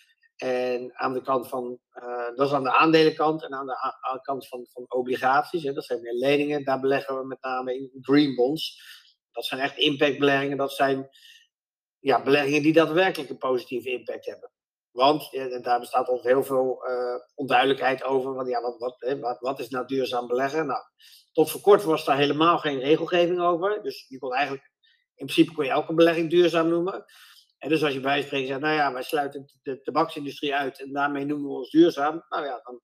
En 0.41 0.91
aan 0.93 1.13
de 1.13 1.21
kant 1.21 1.48
van, 1.48 1.79
uh, 1.93 2.36
dat 2.36 2.48
is 2.48 2.53
aan 2.53 2.63
de 2.63 2.75
aandelenkant 2.75 3.43
en 3.43 3.53
aan 3.53 3.65
de 3.65 4.19
kant 4.21 4.48
van, 4.48 4.67
van 4.69 4.86
obligaties, 4.88 5.63
hè, 5.63 5.74
dat 5.74 5.86
zijn 5.86 6.01
meer 6.01 6.13
leningen, 6.13 6.63
daar 6.63 6.79
beleggen 6.79 7.19
we 7.19 7.25
met 7.25 7.41
name 7.41 7.75
in 7.75 7.89
green 8.01 8.36
bonds. 8.36 8.81
Dat 9.31 9.45
zijn 9.45 9.62
echt 9.62 9.77
impactbeleggingen, 9.77 10.57
dat 10.57 10.71
zijn 10.71 11.10
ja, 12.00 12.24
beleggingen 12.24 12.62
die 12.62 12.74
daadwerkelijk 12.74 13.29
een 13.29 13.38
positieve 13.38 13.89
impact 13.89 14.25
hebben. 14.25 14.51
Want 14.91 15.31
daar 15.63 15.79
bestaat 15.79 16.07
al 16.07 16.21
heel 16.21 16.43
veel 16.43 16.89
uh, 16.89 17.15
onduidelijkheid 17.36 18.03
over. 18.03 18.33
Want 18.33 18.48
ja, 18.48 18.62
wat, 18.62 18.77
wat, 18.77 18.95
hè, 19.00 19.19
wat, 19.19 19.39
wat, 19.39 19.60
is 19.60 19.69
nou 19.69 19.86
duurzaam 19.86 20.27
beleggen? 20.27 20.65
Nou, 20.65 20.81
tot 21.31 21.51
voor 21.51 21.62
kort 21.62 21.83
was 21.83 22.05
daar 22.05 22.17
helemaal 22.17 22.57
geen 22.57 22.79
regelgeving 22.79 23.39
over. 23.41 23.83
Dus 23.83 24.05
je 24.07 24.19
kon 24.19 24.33
eigenlijk, 24.33 24.71
in 25.15 25.25
principe 25.25 25.53
kon 25.53 25.65
je 25.65 25.71
elke 25.71 25.93
belegging 25.93 26.29
duurzaam 26.29 26.67
noemen. 26.67 27.05
En 27.62 27.70
dus 27.70 27.84
als 27.84 27.94
je 27.94 28.00
bij 28.00 28.22
spreken 28.22 28.48
zegt, 28.48 28.60
nou 28.60 28.75
ja, 28.75 28.94
wij 28.94 29.03
sluiten 29.03 29.46
de 29.63 29.82
tabaksindustrie 29.82 30.56
uit 30.56 30.82
en 30.82 30.91
daarmee 30.91 31.25
noemen 31.25 31.50
we 31.50 31.56
ons 31.56 31.70
duurzaam. 31.70 32.25
Nou 32.30 32.46
ja, 32.46 32.62
dan 32.63 32.82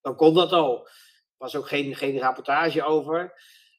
dan 0.00 0.16
kon 0.16 0.34
dat 0.34 0.52
al. 0.52 0.86
Er 0.86 0.92
was 1.36 1.56
ook 1.56 1.68
geen, 1.68 1.94
geen 1.94 2.18
rapportage 2.18 2.82
over. 2.82 3.32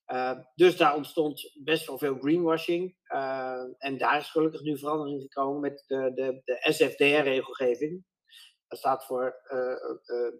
Uh, 0.08 0.39
dus 0.55 0.77
daar 0.77 0.96
ontstond 0.96 1.51
best 1.63 1.88
wel 1.88 1.98
veel 1.98 2.17
greenwashing. 2.17 2.96
Uh, 3.08 3.63
en 3.77 3.98
daar 3.98 4.17
is 4.20 4.29
gelukkig 4.29 4.62
nu 4.62 4.77
verandering 4.77 5.22
gekomen 5.22 5.62
met 5.62 5.84
de, 5.88 6.12
de, 6.15 6.41
de 6.43 6.74
SFDR-regelgeving. 6.74 8.05
Dat 8.67 8.79
staat 8.79 9.05
voor 9.05 9.36
uh, 9.53 10.31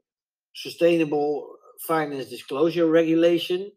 Sustainable 0.52 1.60
Finance 1.76 2.30
Disclosure 2.30 2.92
Regulation. 2.92 3.74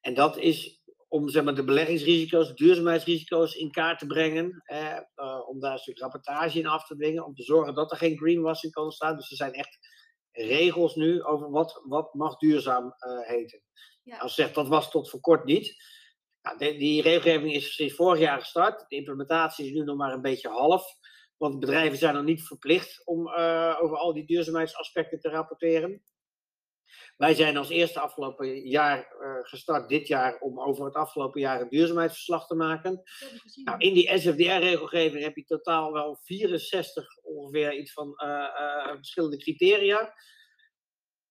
En 0.00 0.14
dat 0.14 0.38
is 0.38 0.78
om 1.08 1.28
zeg 1.28 1.44
maar, 1.44 1.54
de 1.54 1.64
beleggingsrisico's, 1.64 2.48
de 2.48 2.54
duurzaamheidsrisico's 2.54 3.54
in 3.54 3.70
kaart 3.70 3.98
te 3.98 4.06
brengen. 4.06 4.62
Eh, 4.64 4.98
om 5.48 5.60
daar 5.60 5.72
een 5.72 5.78
stuk 5.78 5.98
rapportage 5.98 6.58
in 6.58 6.66
af 6.66 6.86
te 6.86 6.94
dwingen. 6.94 7.24
Om 7.24 7.34
te 7.34 7.42
zorgen 7.42 7.74
dat 7.74 7.90
er 7.90 7.96
geen 7.96 8.16
greenwashing 8.16 8.72
kan 8.72 8.84
ontstaan. 8.84 9.16
Dus 9.16 9.30
er 9.30 9.36
zijn 9.36 9.52
echt 9.52 9.78
regels 10.32 10.94
nu 10.94 11.22
over 11.22 11.50
wat, 11.50 11.80
wat 11.84 12.14
mag 12.14 12.36
duurzaam 12.36 12.84
uh, 12.84 13.26
heten. 13.26 13.62
Ja. 14.02 14.18
Als 14.18 14.34
zegt 14.34 14.54
dat 14.54 14.68
was 14.68 14.90
tot 14.90 15.10
voor 15.10 15.20
kort 15.20 15.44
niet. 15.44 15.82
Nou, 16.42 16.58
de, 16.58 16.76
die 16.76 17.02
regelgeving 17.02 17.52
is 17.52 17.74
sinds 17.74 17.94
vorig 17.94 18.20
jaar 18.20 18.40
gestart. 18.40 18.84
De 18.88 18.96
implementatie 18.96 19.66
is 19.66 19.72
nu 19.72 19.84
nog 19.84 19.96
maar 19.96 20.12
een 20.12 20.22
beetje 20.22 20.48
half. 20.48 20.84
Want 21.36 21.60
bedrijven 21.60 21.98
zijn 21.98 22.14
nog 22.14 22.24
niet 22.24 22.46
verplicht 22.46 23.06
om 23.06 23.26
uh, 23.26 23.78
over 23.80 23.96
al 23.96 24.12
die 24.12 24.26
duurzaamheidsaspecten 24.26 25.20
te 25.20 25.28
rapporteren. 25.28 26.02
Wij 27.18 27.34
zijn 27.34 27.56
als 27.56 27.68
eerste 27.68 28.00
afgelopen 28.00 28.68
jaar 28.68 29.16
uh, 29.20 29.38
gestart, 29.42 29.88
dit 29.88 30.06
jaar, 30.06 30.38
om 30.38 30.60
over 30.60 30.84
het 30.84 30.94
afgelopen 30.94 31.40
jaar 31.40 31.60
een 31.60 31.68
duurzaamheidsverslag 31.68 32.46
te 32.46 32.54
maken. 32.54 33.02
Nou, 33.64 33.78
in 33.78 33.94
die 33.94 34.18
SFDR-regelgeving 34.18 35.22
heb 35.22 35.36
je 35.36 35.44
totaal 35.44 35.92
wel 35.92 36.18
64 36.22 37.06
ongeveer 37.22 37.78
iets 37.78 37.92
van 37.92 38.08
uh, 38.24 38.94
verschillende 38.96 39.36
criteria. 39.36 40.14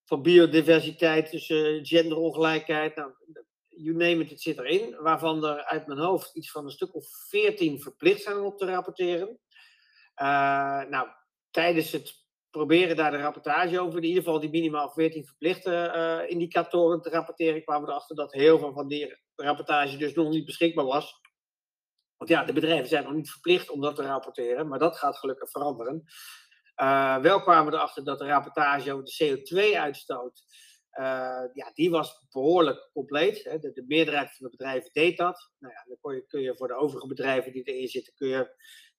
Van 0.06 0.22
biodiversiteit, 0.22 1.32
dus 1.32 1.46
genderongelijkheid, 1.82 2.96
nou, 2.96 3.12
you 3.68 3.96
name 3.96 4.24
it, 4.24 4.30
het 4.30 4.42
zit 4.42 4.58
erin. 4.58 4.96
Waarvan 5.02 5.46
er 5.46 5.64
uit 5.64 5.88
mijn 5.88 6.00
hoofd 6.00 6.36
iets 6.36 6.52
van 6.52 6.66
een 6.66 6.72
stuk 6.72 6.96
of 6.96 7.06
14 7.30 7.82
verplicht 7.82 8.22
zijn 8.22 8.38
om 8.38 8.46
op 8.46 8.58
te 8.58 8.66
rapporteren. 8.66 9.40
nou, 10.90 11.08
tijdens 11.52 11.92
het 11.92 12.27
proberen 12.58 12.96
daar 12.96 13.12
de 13.12 13.18
rapportage 13.18 13.80
over, 13.80 13.98
in 13.98 14.04
ieder 14.04 14.24
geval 14.24 14.40
die 14.40 14.50
minimaal 14.50 14.90
14 14.90 15.26
verplichte 15.26 15.94
uh, 15.96 16.32
indicatoren 16.32 17.02
te 17.02 17.10
rapporteren, 17.10 17.64
kwamen 17.64 17.86
we 17.86 17.90
erachter 17.90 18.16
dat 18.16 18.34
heel 18.34 18.60
veel 18.60 18.74
van 18.74 18.88
die 18.88 19.18
rapportage 19.36 19.98
dus 19.98 20.14
nog 20.14 20.30
niet 20.30 20.46
beschikbaar 20.46 20.86
was. 20.86 21.14
Want 22.18 22.30
ja, 22.30 22.44
de 22.44 22.54
bedrijven 22.54 22.88
zijn 22.88 23.04
nog 23.04 23.14
niet 23.14 23.32
verplicht 23.32 23.70
om 23.70 23.82
dat 23.82 23.96
te 23.96 24.04
rapporteren, 24.04 24.68
maar 24.68 24.80
dat 24.80 24.98
gaat 24.98 25.18
gelukkig 25.18 25.50
veranderen. 25.50 26.04
Uh, 26.82 27.18
wel 27.18 27.42
kwamen 27.42 27.72
we 27.72 27.78
erachter 27.78 28.04
dat 28.04 28.20
de 28.20 28.26
rapportage 28.26 28.92
over 28.94 29.06
de 29.06 29.24
CO2-uitstoot, 29.24 30.42
uh, 31.00 31.44
ja, 31.54 31.72
die 31.74 31.90
was 31.90 32.26
behoorlijk 32.32 32.90
compleet. 32.94 33.44
Hè. 33.44 33.60
De, 33.60 33.72
de, 33.72 33.84
meerderheid 33.88 34.36
van 34.36 34.46
de 34.46 34.58
bedrijven 34.58 34.90
deed 34.94 35.18
dat. 35.18 35.52
Nou 35.60 35.74
ja, 35.74 35.84
dan 35.88 35.98
kun 36.02 36.16
je, 36.16 36.26
kun 36.28 36.42
je 36.42 36.56
voor 36.56 36.68
de 36.68 36.76
overige 36.76 37.08
bedrijven 37.08 37.52
die 37.52 37.64
erin 37.64 37.88
zitten, 37.88 38.14
kun 38.14 38.28
je 38.28 38.56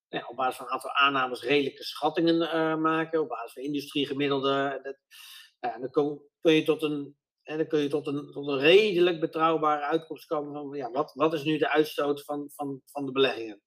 op 0.08 0.36
basis 0.36 0.56
van 0.56 0.66
een 0.66 0.72
aantal 0.72 0.92
aannames 0.92 1.42
redelijke 1.42 1.84
schattingen 1.84 2.40
uh, 2.40 2.76
maken, 2.76 3.20
op 3.20 3.28
basis 3.28 3.52
van 3.52 3.62
industriegemiddelde. 3.62 4.80
Dat, 4.82 4.96
ja, 5.58 5.78
dan 5.78 5.90
kun, 6.40 6.52
je 6.54 6.62
tot 6.62 6.82
een, 6.82 7.16
en 7.42 7.56
dan 7.56 7.66
kun 7.66 7.80
je 7.80 7.88
tot 7.88 8.06
een, 8.06 8.30
tot 8.30 8.48
een 8.48 8.58
redelijk 8.58 9.20
betrouwbare 9.20 9.82
uitkomst 9.82 10.26
komen 10.26 10.52
van 10.52 10.76
ja, 10.76 10.90
wat, 10.90 11.12
wat 11.14 11.34
is 11.34 11.42
nu 11.42 11.58
de 11.58 11.70
uitstoot 11.70 12.24
van, 12.24 12.50
van, 12.54 12.82
van 12.84 13.06
de 13.06 13.12
beleggingen. 13.12 13.62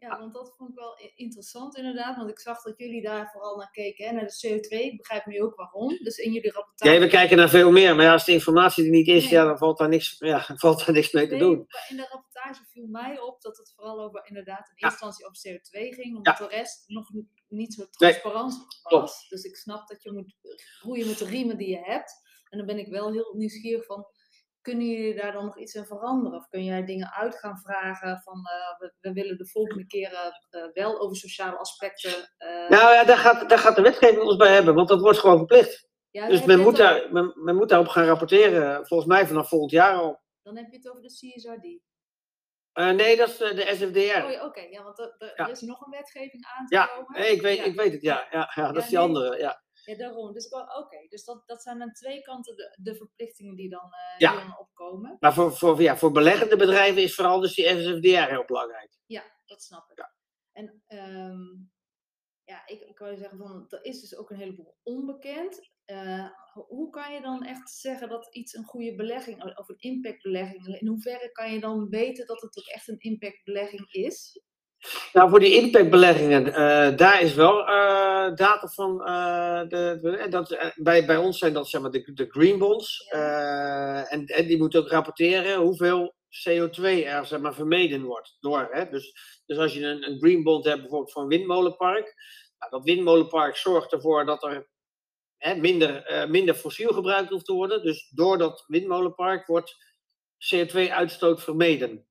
Ja, 0.00 0.18
want 0.18 0.34
dat 0.34 0.54
vond 0.56 0.70
ik 0.70 0.76
wel 0.76 0.98
interessant 1.14 1.76
inderdaad. 1.76 2.16
Want 2.16 2.30
ik 2.30 2.40
zag 2.40 2.62
dat 2.62 2.78
jullie 2.78 3.02
daar 3.02 3.30
vooral 3.32 3.56
naar 3.56 3.70
keken, 3.70 4.06
hè, 4.06 4.12
naar 4.12 4.26
de 4.26 4.48
CO2. 4.48 4.68
Ik 4.68 4.96
begrijp 4.96 5.26
nu 5.26 5.42
ook 5.42 5.54
waarom. 5.54 5.88
Dus 5.88 6.16
in 6.16 6.32
jullie 6.32 6.52
rapportage... 6.52 6.94
Ja, 6.94 7.00
we 7.00 7.08
kijken 7.08 7.36
naar 7.36 7.48
veel 7.48 7.70
meer. 7.70 7.96
Maar 7.96 8.04
ja, 8.04 8.12
als 8.12 8.24
de 8.24 8.32
informatie 8.32 8.84
er 8.84 8.90
niet 8.90 9.08
is, 9.08 9.28
ja, 9.28 9.44
dan 9.44 9.58
valt 9.58 9.78
daar 9.78 9.88
niks, 9.88 10.16
ja, 10.18 10.44
valt 10.56 10.86
daar 10.86 10.94
niks 10.94 11.12
mee 11.12 11.28
te 11.28 11.36
doen. 11.36 11.66
in 11.88 11.96
de 11.96 12.08
rapportage 12.10 12.64
viel 12.68 12.86
mij 12.86 13.20
op 13.20 13.42
dat 13.42 13.56
het 13.56 13.72
vooral 13.76 14.00
over 14.00 14.26
inderdaad 14.26 14.68
in 14.68 14.74
eerste 14.74 15.06
instantie 15.06 15.26
over 15.26 15.38
CO2 15.48 15.94
ging. 15.94 16.16
Omdat 16.16 16.38
de 16.38 16.46
rest 16.46 16.88
nog 16.88 17.10
niet 17.48 17.74
zo 17.74 17.86
transparant 17.90 18.52
nee. 18.52 19.00
was. 19.00 19.28
Dus 19.28 19.42
ik 19.42 19.56
snap 19.56 19.88
dat 19.88 20.02
je 20.02 20.12
moet 20.12 20.36
groeien 20.78 21.06
met 21.06 21.18
de 21.18 21.24
riemen 21.24 21.56
die 21.56 21.68
je 21.68 21.80
hebt. 21.82 22.28
En 22.48 22.58
dan 22.58 22.66
ben 22.66 22.78
ik 22.78 22.88
wel 22.88 23.12
heel 23.12 23.34
nieuwsgierig 23.36 23.84
van 23.84 24.06
kunnen 24.60 24.86
jullie 24.86 25.14
daar 25.14 25.32
dan 25.32 25.44
nog 25.44 25.58
iets 25.58 25.74
in 25.74 25.84
veranderen? 25.84 26.38
Of 26.38 26.48
kun 26.48 26.64
jij 26.64 26.84
dingen 26.84 27.12
uit 27.12 27.38
gaan 27.38 27.58
vragen 27.58 28.20
van 28.24 28.38
uh, 28.38 28.78
we, 28.78 28.94
we, 29.00 29.12
willen 29.12 29.38
de 29.38 29.48
volgende 29.48 29.86
keren 29.86 30.32
uh, 30.50 30.64
wel 30.72 31.00
over 31.00 31.16
sociale 31.16 31.56
aspecten. 31.56 32.10
Uh... 32.38 32.68
Nou 32.68 32.94
ja, 32.94 33.04
daar 33.04 33.18
gaat, 33.18 33.48
daar 33.48 33.58
gaat 33.58 33.76
de 33.76 33.82
wetgeving 33.82 34.22
ons 34.22 34.36
bij 34.36 34.52
hebben, 34.52 34.74
want 34.74 34.88
dat 34.88 35.00
wordt 35.00 35.18
gewoon 35.18 35.36
verplicht. 35.36 35.88
Ja, 36.10 36.28
dus 36.28 36.44
men 36.44 36.60
moet, 36.60 36.76
daar, 36.76 37.12
men, 37.12 37.32
men, 37.34 37.56
moet 37.56 37.68
daarop 37.68 37.88
gaan 37.88 38.04
rapporteren, 38.04 38.86
volgens 38.86 39.08
mij 39.08 39.26
vanaf 39.26 39.48
volgend 39.48 39.70
jaar 39.70 39.94
al. 39.94 40.20
Dan 40.42 40.56
heb 40.56 40.70
je 40.70 40.76
het 40.76 40.88
over 40.90 41.02
de 41.02 41.08
CSRD. 41.08 41.80
nee, 42.96 43.16
dat 43.16 43.28
is 43.28 43.36
de 43.36 43.66
SFDR. 43.74 44.24
Oh, 44.24 44.44
Oké, 44.44 44.60
ja, 44.60 44.82
want 44.82 44.98
er, 44.98 45.14
er 45.18 45.32
ja. 45.36 45.48
is 45.48 45.60
nog 45.60 45.80
een 45.80 45.90
wetgeving 45.90 46.46
aan 46.46 46.66
te 46.66 46.76
komen. 46.96 47.22
Ja, 47.22 47.28
ik 47.28 47.42
weet, 47.42 47.56
ja. 47.56 47.64
ik 47.64 47.74
weet 47.74 47.92
het, 47.92 48.02
ja. 48.02 48.26
ja, 48.30 48.52
ja 48.54 48.72
dat 48.72 48.82
is 48.82 48.88
die 48.88 48.98
nee, 48.98 49.06
andere, 49.06 49.38
ja. 49.38 49.62
Ja, 49.90 49.96
daarom. 49.96 50.32
Dus 50.32 50.48
oké, 50.48 51.06
dus 51.08 51.24
dat, 51.24 51.42
dat 51.46 51.62
zijn 51.62 51.82
aan 51.82 51.92
twee 51.92 52.22
kanten 52.22 52.56
de, 52.56 52.78
de 52.82 52.94
verplichtingen 52.94 53.54
die 53.56 53.68
dan, 53.68 53.84
uh, 53.84 54.18
ja. 54.18 54.30
die 54.32 54.40
dan 54.40 54.58
opkomen. 54.58 55.16
Maar 55.20 55.34
voor, 55.34 55.56
voor, 55.56 55.82
ja, 55.82 55.96
voor 55.96 56.12
beleggende 56.12 56.56
bedrijven 56.56 57.02
is 57.02 57.14
vooral 57.14 57.40
dus 57.40 57.54
die 57.54 57.66
SFDR 57.66 58.30
heel 58.30 58.44
belangrijk. 58.44 58.98
Ja, 59.06 59.22
dat 59.46 59.62
snap 59.62 59.90
ik. 59.90 59.98
Ja. 59.98 60.14
En 60.52 60.82
um, 60.88 61.70
ja, 62.44 62.66
ik, 62.66 62.80
ik 62.80 62.98
wil 62.98 63.16
zeggen, 63.16 63.38
van, 63.38 63.66
er 63.68 63.84
is 63.84 64.00
dus 64.00 64.16
ook 64.16 64.30
een 64.30 64.36
heleboel 64.36 64.76
onbekend. 64.82 65.70
Uh, 65.86 66.30
hoe 66.52 66.90
kan 66.90 67.12
je 67.12 67.20
dan 67.20 67.44
echt 67.44 67.70
zeggen 67.70 68.08
dat 68.08 68.34
iets 68.34 68.54
een 68.54 68.64
goede 68.64 68.94
belegging 68.94 69.58
of 69.58 69.68
een 69.68 69.78
impactbelegging, 69.78 70.66
in 70.66 70.86
hoeverre 70.86 71.32
kan 71.32 71.52
je 71.52 71.60
dan 71.60 71.88
weten 71.88 72.26
dat 72.26 72.40
het 72.40 72.58
ook 72.58 72.66
echt 72.66 72.88
een 72.88 72.98
impactbelegging 72.98 73.92
is? 73.92 74.42
Nou, 75.12 75.30
voor 75.30 75.40
die 75.40 75.54
impactbeleggingen, 75.54 76.46
uh, 76.46 76.96
daar 76.96 77.22
is 77.22 77.34
wel 77.34 77.60
uh, 77.60 78.34
data 78.34 78.68
van. 78.68 79.00
Uh, 79.00 79.60
de, 79.68 80.26
dat, 80.30 80.72
bij, 80.76 81.06
bij 81.06 81.16
ons 81.16 81.38
zijn 81.38 81.52
dat 81.52 81.68
zeg 81.68 81.80
maar 81.80 81.90
de, 81.90 82.12
de 82.14 82.26
green 82.28 82.58
bonds. 82.58 83.06
en, 83.08 84.26
en 84.26 84.46
die 84.46 84.58
moeten 84.58 84.80
ook 84.80 84.88
rapporteren 84.88 85.60
hoeveel 85.60 86.14
CO2 86.48 86.82
er 86.82 87.26
zeg 87.26 87.40
maar, 87.40 87.54
vermeden 87.54 88.02
wordt. 88.02 88.36
Door, 88.40 88.68
hè? 88.70 88.88
Dus, 88.88 89.14
dus 89.46 89.58
als 89.58 89.74
je 89.74 89.86
een, 89.86 90.10
een 90.10 90.18
green 90.18 90.42
bond 90.42 90.64
hebt, 90.64 90.80
bijvoorbeeld 90.80 91.12
voor 91.12 91.22
een 91.22 91.28
windmolenpark. 91.28 92.14
Nou, 92.58 92.70
dat 92.70 92.84
windmolenpark 92.84 93.56
zorgt 93.56 93.92
ervoor 93.92 94.24
dat 94.24 94.42
er 94.42 94.68
hè, 95.36 95.54
minder, 95.54 96.26
minder 96.28 96.54
fossiel 96.54 96.92
gebruikt 96.92 97.30
hoeft 97.30 97.44
te 97.44 97.52
worden. 97.52 97.82
Dus 97.82 98.10
door 98.14 98.38
dat 98.38 98.64
windmolenpark 98.66 99.46
wordt 99.46 99.76
CO2-uitstoot 100.38 101.42
vermeden. 101.42 102.06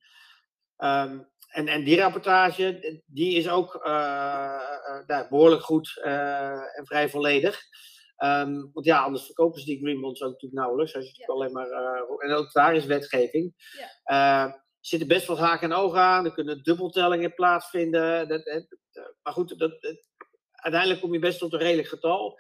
Um, 0.78 1.28
en, 1.50 1.68
en 1.68 1.84
die 1.84 2.00
rapportage, 2.00 3.02
die 3.06 3.36
is 3.36 3.50
ook 3.50 3.86
uh, 3.86 5.30
behoorlijk 5.30 5.64
goed 5.64 6.00
en 6.76 6.86
vrij 6.86 7.10
volledig. 7.10 7.62
Um, 8.24 8.70
want 8.74 8.86
ja, 8.86 9.04
anders 9.04 9.26
verkopen 9.26 9.60
ze 9.60 9.66
die 9.66 9.80
green 9.80 10.02
bonds 10.02 10.22
ook 10.22 10.32
natuurlijk 10.32 10.62
nauwelijks. 10.62 10.96
Als 10.96 11.06
je 11.06 11.14
ja. 11.18 11.34
alleen 11.34 11.52
maar, 11.52 11.70
en 12.18 12.32
ook 12.32 12.52
daar 12.52 12.76
is 12.76 12.86
wetgeving. 12.86 13.54
Ja. 14.04 14.46
er 14.46 14.64
zitten 14.80 15.08
best 15.08 15.28
wel 15.28 15.40
haken 15.40 15.72
en 15.72 15.78
ogen 15.78 16.00
aan. 16.00 16.26
Er 16.26 16.34
kunnen 16.34 16.64
dubbeltellingen 16.64 17.34
plaatsvinden. 17.34 18.28
Dat, 18.28 18.46
dat, 18.46 19.16
maar 19.22 19.34
goed, 19.34 19.60
dat, 19.60 19.98
uiteindelijk 20.52 21.02
kom 21.02 21.14
je 21.14 21.20
best 21.20 21.40
tot 21.40 21.54
een 21.54 21.60
redelijk 21.60 21.88
getal. 21.88 22.40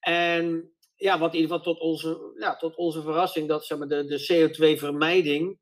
En 0.00 0.72
ja, 0.94 1.18
wat 1.18 1.34
in 1.34 1.40
ieder 1.40 1.56
geval 1.56 1.74
tot 1.74 1.82
onze, 1.82 2.34
ja, 2.38 2.56
tot 2.56 2.76
onze 2.76 3.02
verrassing, 3.02 3.48
dat 3.48 3.66
zeg 3.66 3.78
maar, 3.78 3.88
de, 3.88 4.04
de 4.04 4.50
CO2-vermijding 4.50 5.58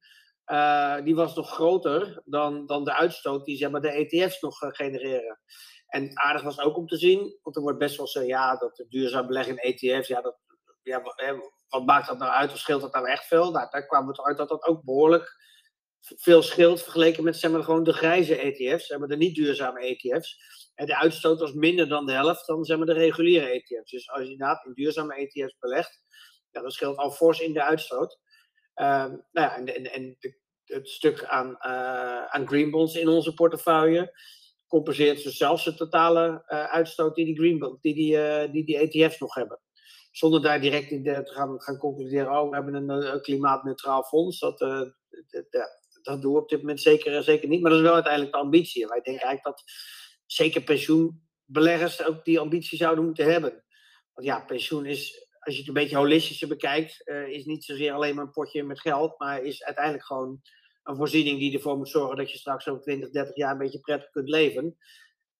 uh, 0.47 1.05
die 1.05 1.15
was 1.15 1.35
nog 1.35 1.51
groter 1.51 2.23
dan, 2.25 2.67
dan 2.67 2.85
de 2.85 2.95
uitstoot 2.95 3.45
die 3.45 3.57
zeg 3.57 3.71
maar, 3.71 3.81
de 3.81 4.07
ETF's 4.09 4.41
nog 4.41 4.63
uh, 4.63 4.71
genereren. 4.73 5.41
En 5.87 6.19
aardig 6.19 6.43
was 6.43 6.61
ook 6.61 6.77
om 6.77 6.87
te 6.87 6.97
zien, 6.97 7.39
want 7.43 7.57
er 7.57 7.63
wordt 7.63 7.79
best 7.79 7.97
wel 7.97 8.07
gezegd, 8.07 8.27
ja, 8.27 8.57
dat 8.57 8.85
duurzaam 8.89 9.27
beleggen 9.27 9.57
in 9.57 9.75
ETF's, 9.75 10.09
ja, 10.09 10.21
dat, 10.21 10.39
ja, 10.83 11.03
wat 11.69 11.85
maakt 11.85 12.07
dat 12.07 12.19
nou 12.19 12.33
uit 12.33 12.53
of 12.53 12.59
scheelt 12.59 12.81
dat 12.81 12.93
nou 12.93 13.09
echt 13.09 13.27
veel? 13.27 13.51
Nou, 13.51 13.71
daar 13.71 13.87
kwam 13.87 14.09
het 14.09 14.23
uit 14.23 14.37
dat 14.37 14.49
dat 14.49 14.65
ook 14.65 14.85
behoorlijk 14.85 15.43
veel 16.05 16.43
scheelt 16.43 16.83
vergeleken 16.83 17.25
met 17.25 17.37
zeg 17.37 17.51
maar, 17.51 17.63
gewoon 17.63 17.85
de 17.85 17.93
grijze 17.93 18.37
ETF's, 18.37 18.87
zeg 18.87 18.99
maar, 18.99 19.09
de 19.09 19.17
niet 19.17 19.35
duurzame 19.35 19.81
ETF's. 19.81 20.39
En 20.75 20.87
de 20.87 20.99
uitstoot 20.99 21.41
was 21.41 21.53
minder 21.53 21.89
dan 21.89 22.07
de 22.07 22.13
helft 22.13 22.47
dan 22.47 22.65
zeg 22.65 22.77
maar, 22.77 22.87
de 22.87 22.93
reguliere 22.93 23.51
ETF's. 23.51 23.91
Dus 23.91 24.11
als 24.11 24.23
je 24.23 24.31
inderdaad 24.31 24.65
in 24.65 24.73
duurzame 24.73 25.15
ETF's 25.15 25.57
belegt, 25.59 26.01
ja, 26.51 26.61
dat 26.61 26.73
scheelt 26.73 26.97
al 26.97 27.11
fors 27.11 27.41
in 27.41 27.53
de 27.53 27.63
uitstoot. 27.63 28.19
Ehm, 28.75 29.11
nou 29.11 29.21
ja, 29.33 29.57
en, 29.57 29.75
en, 29.75 29.93
en 29.93 30.17
de, 30.19 30.43
het 30.65 30.89
stuk 30.89 31.25
aan, 31.25 31.49
uh, 31.49 32.25
aan 32.25 32.49
green 32.49 32.71
bonds 32.71 32.95
in 32.95 33.09
onze 33.09 33.35
portefeuille 33.35 34.19
compenseert 34.67 35.23
dus 35.23 35.37
zelfs 35.37 35.65
de 35.65 35.75
totale 35.75 36.45
uh, 36.49 36.65
uitstoot 36.65 37.15
die 37.15 37.25
die, 37.25 37.37
green 37.37 37.79
die, 37.81 37.95
die, 37.95 38.17
uh, 38.17 38.53
die, 38.53 38.65
die 38.65 38.77
ETF's 38.79 39.19
nog 39.19 39.35
hebben. 39.35 39.61
Zonder 40.11 40.43
daar 40.43 40.61
direct 40.61 40.91
in 40.91 41.03
de, 41.03 41.23
te 41.23 41.33
gaan, 41.33 41.61
gaan 41.61 41.79
concluderen, 41.79 42.33
oh, 42.33 42.49
we 42.49 42.55
hebben 42.55 42.75
een, 42.75 42.89
een 42.89 43.21
klimaatneutraal 43.21 44.03
fonds. 44.03 44.39
Dat, 44.39 44.59
dat, 44.59 45.83
dat 46.03 46.23
doen 46.23 46.33
we 46.33 46.41
op 46.41 46.49
dit 46.49 46.61
moment 46.61 46.81
zeker, 46.81 47.23
zeker 47.23 47.49
niet. 47.49 47.61
Maar 47.61 47.71
dat 47.71 47.81
is 47.81 47.87
wel 47.87 47.95
uiteindelijk 47.95 48.33
de 48.33 48.39
ambitie. 48.39 48.87
wij 48.87 49.01
denken 49.01 49.27
eigenlijk 49.27 49.57
dat 49.57 49.73
zeker 50.27 50.63
pensioenbeleggers 50.63 52.05
ook 52.05 52.25
die 52.25 52.41
ambitie 52.41 52.79
zouden 52.79 53.05
moeten 53.05 53.33
hebben. 53.33 53.65
Want 54.13 54.27
ja, 54.27 54.41
pensioen 54.41 54.87
is 54.87 55.29
als 55.45 55.55
je 55.55 55.61
het 55.61 55.69
een 55.69 55.75
beetje 55.75 55.97
holistischer 55.97 56.49
bekijkt, 56.49 57.03
uh, 57.05 57.29
is 57.29 57.45
niet 57.45 57.65
zozeer 57.65 57.93
alleen 57.93 58.15
maar 58.15 58.25
een 58.25 58.31
potje 58.31 58.63
met 58.63 58.81
geld, 58.81 59.19
maar 59.19 59.43
is 59.43 59.65
uiteindelijk 59.65 60.05
gewoon 60.05 60.43
een 60.83 60.97
voorziening 60.97 61.39
die 61.39 61.55
ervoor 61.55 61.77
moet 61.77 61.89
zorgen 61.89 62.17
dat 62.17 62.31
je 62.31 62.39
straks 62.39 62.69
over 62.69 62.83
20, 62.83 63.11
30 63.11 63.37
jaar 63.37 63.53
een 63.53 63.59
beetje 63.59 63.81
prettig 63.81 64.11
kunt 64.11 64.29
leven. 64.29 64.77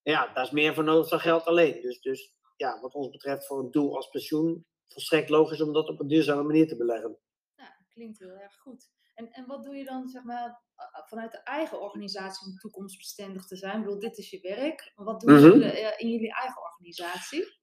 Ja, 0.03 0.33
daar 0.33 0.45
is 0.45 0.51
meer 0.51 0.75
voor 0.75 0.85
nodig 0.85 1.09
dan 1.09 1.21
geld 1.21 1.45
alleen. 1.45 1.83
Dus, 1.83 2.01
dus 2.01 2.35
ja, 2.57 2.81
wat 2.81 2.95
ons 2.95 3.11
betreft 3.11 3.47
voor 3.47 3.59
een 3.59 3.71
doel 3.71 3.97
als 3.97 4.09
pensioen, 4.09 4.67
volstrekt 4.89 5.29
logisch 5.29 5.61
om 5.61 5.73
dat 5.73 5.89
op 5.89 6.01
een 6.01 6.09
duurzame 6.09 6.43
manier 6.43 6.69
te 6.69 6.77
beleggen. 6.77 7.19
Ja, 7.55 7.77
klinkt 7.89 8.19
heel 8.19 8.29
erg 8.29 8.57
goed. 8.57 8.93
En, 9.15 9.31
en 9.31 9.47
wat 9.47 9.65
doe 9.65 9.77
je 9.77 9.85
dan 9.85 10.09
zeg 10.09 10.23
maar, 10.23 10.63
vanuit 11.07 11.33
de 11.33 11.43
eigen 11.43 11.81
organisatie 11.81 12.47
om 12.47 12.59
toekomstbestendig 12.59 13.47
te 13.47 13.57
zijn? 13.57 13.77
Ik 13.79 13.85
bedoel, 13.85 14.01
dit 14.01 14.19
is 14.19 14.31
je 14.31 14.41
werk. 14.41 14.93
Wat 14.95 15.21
doen 15.21 15.41
jullie 15.41 15.67
mhm. 15.67 15.95
in 15.97 16.09
jullie 16.09 16.35
eigen 16.35 16.63
organisatie? 16.63 17.63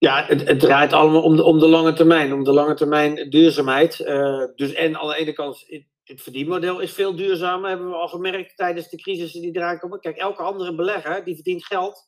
Ja, 0.00 0.24
het, 0.24 0.48
het, 0.48 0.60
draait 0.60 0.92
allemaal 0.92 1.22
om 1.22 1.36
de, 1.36 1.42
om 1.42 1.58
de 1.58 1.68
lange 1.68 1.92
termijn, 1.92 2.32
om 2.32 2.44
de 2.44 2.52
lange 2.52 2.74
termijn 2.74 3.30
duurzaamheid. 3.30 3.98
Uh, 3.98 4.44
dus 4.54 4.72
en 4.72 4.98
aan 4.98 5.08
de 5.08 5.16
ene 5.16 5.32
kant, 5.32 5.64
het 6.04 6.22
verdienmodel 6.22 6.80
is 6.80 6.92
veel 6.92 7.16
duurzamer, 7.16 7.68
hebben 7.68 7.88
we 7.88 7.94
al 7.94 8.08
gemerkt 8.08 8.56
tijdens 8.56 8.88
de 8.88 8.96
crisissen 8.96 9.40
die 9.40 9.56
eraan 9.56 9.78
komen. 9.78 10.00
Kijk, 10.00 10.16
elke 10.16 10.42
andere 10.42 10.74
belegger 10.74 11.24
die 11.24 11.34
verdient 11.34 11.64
geld 11.64 12.06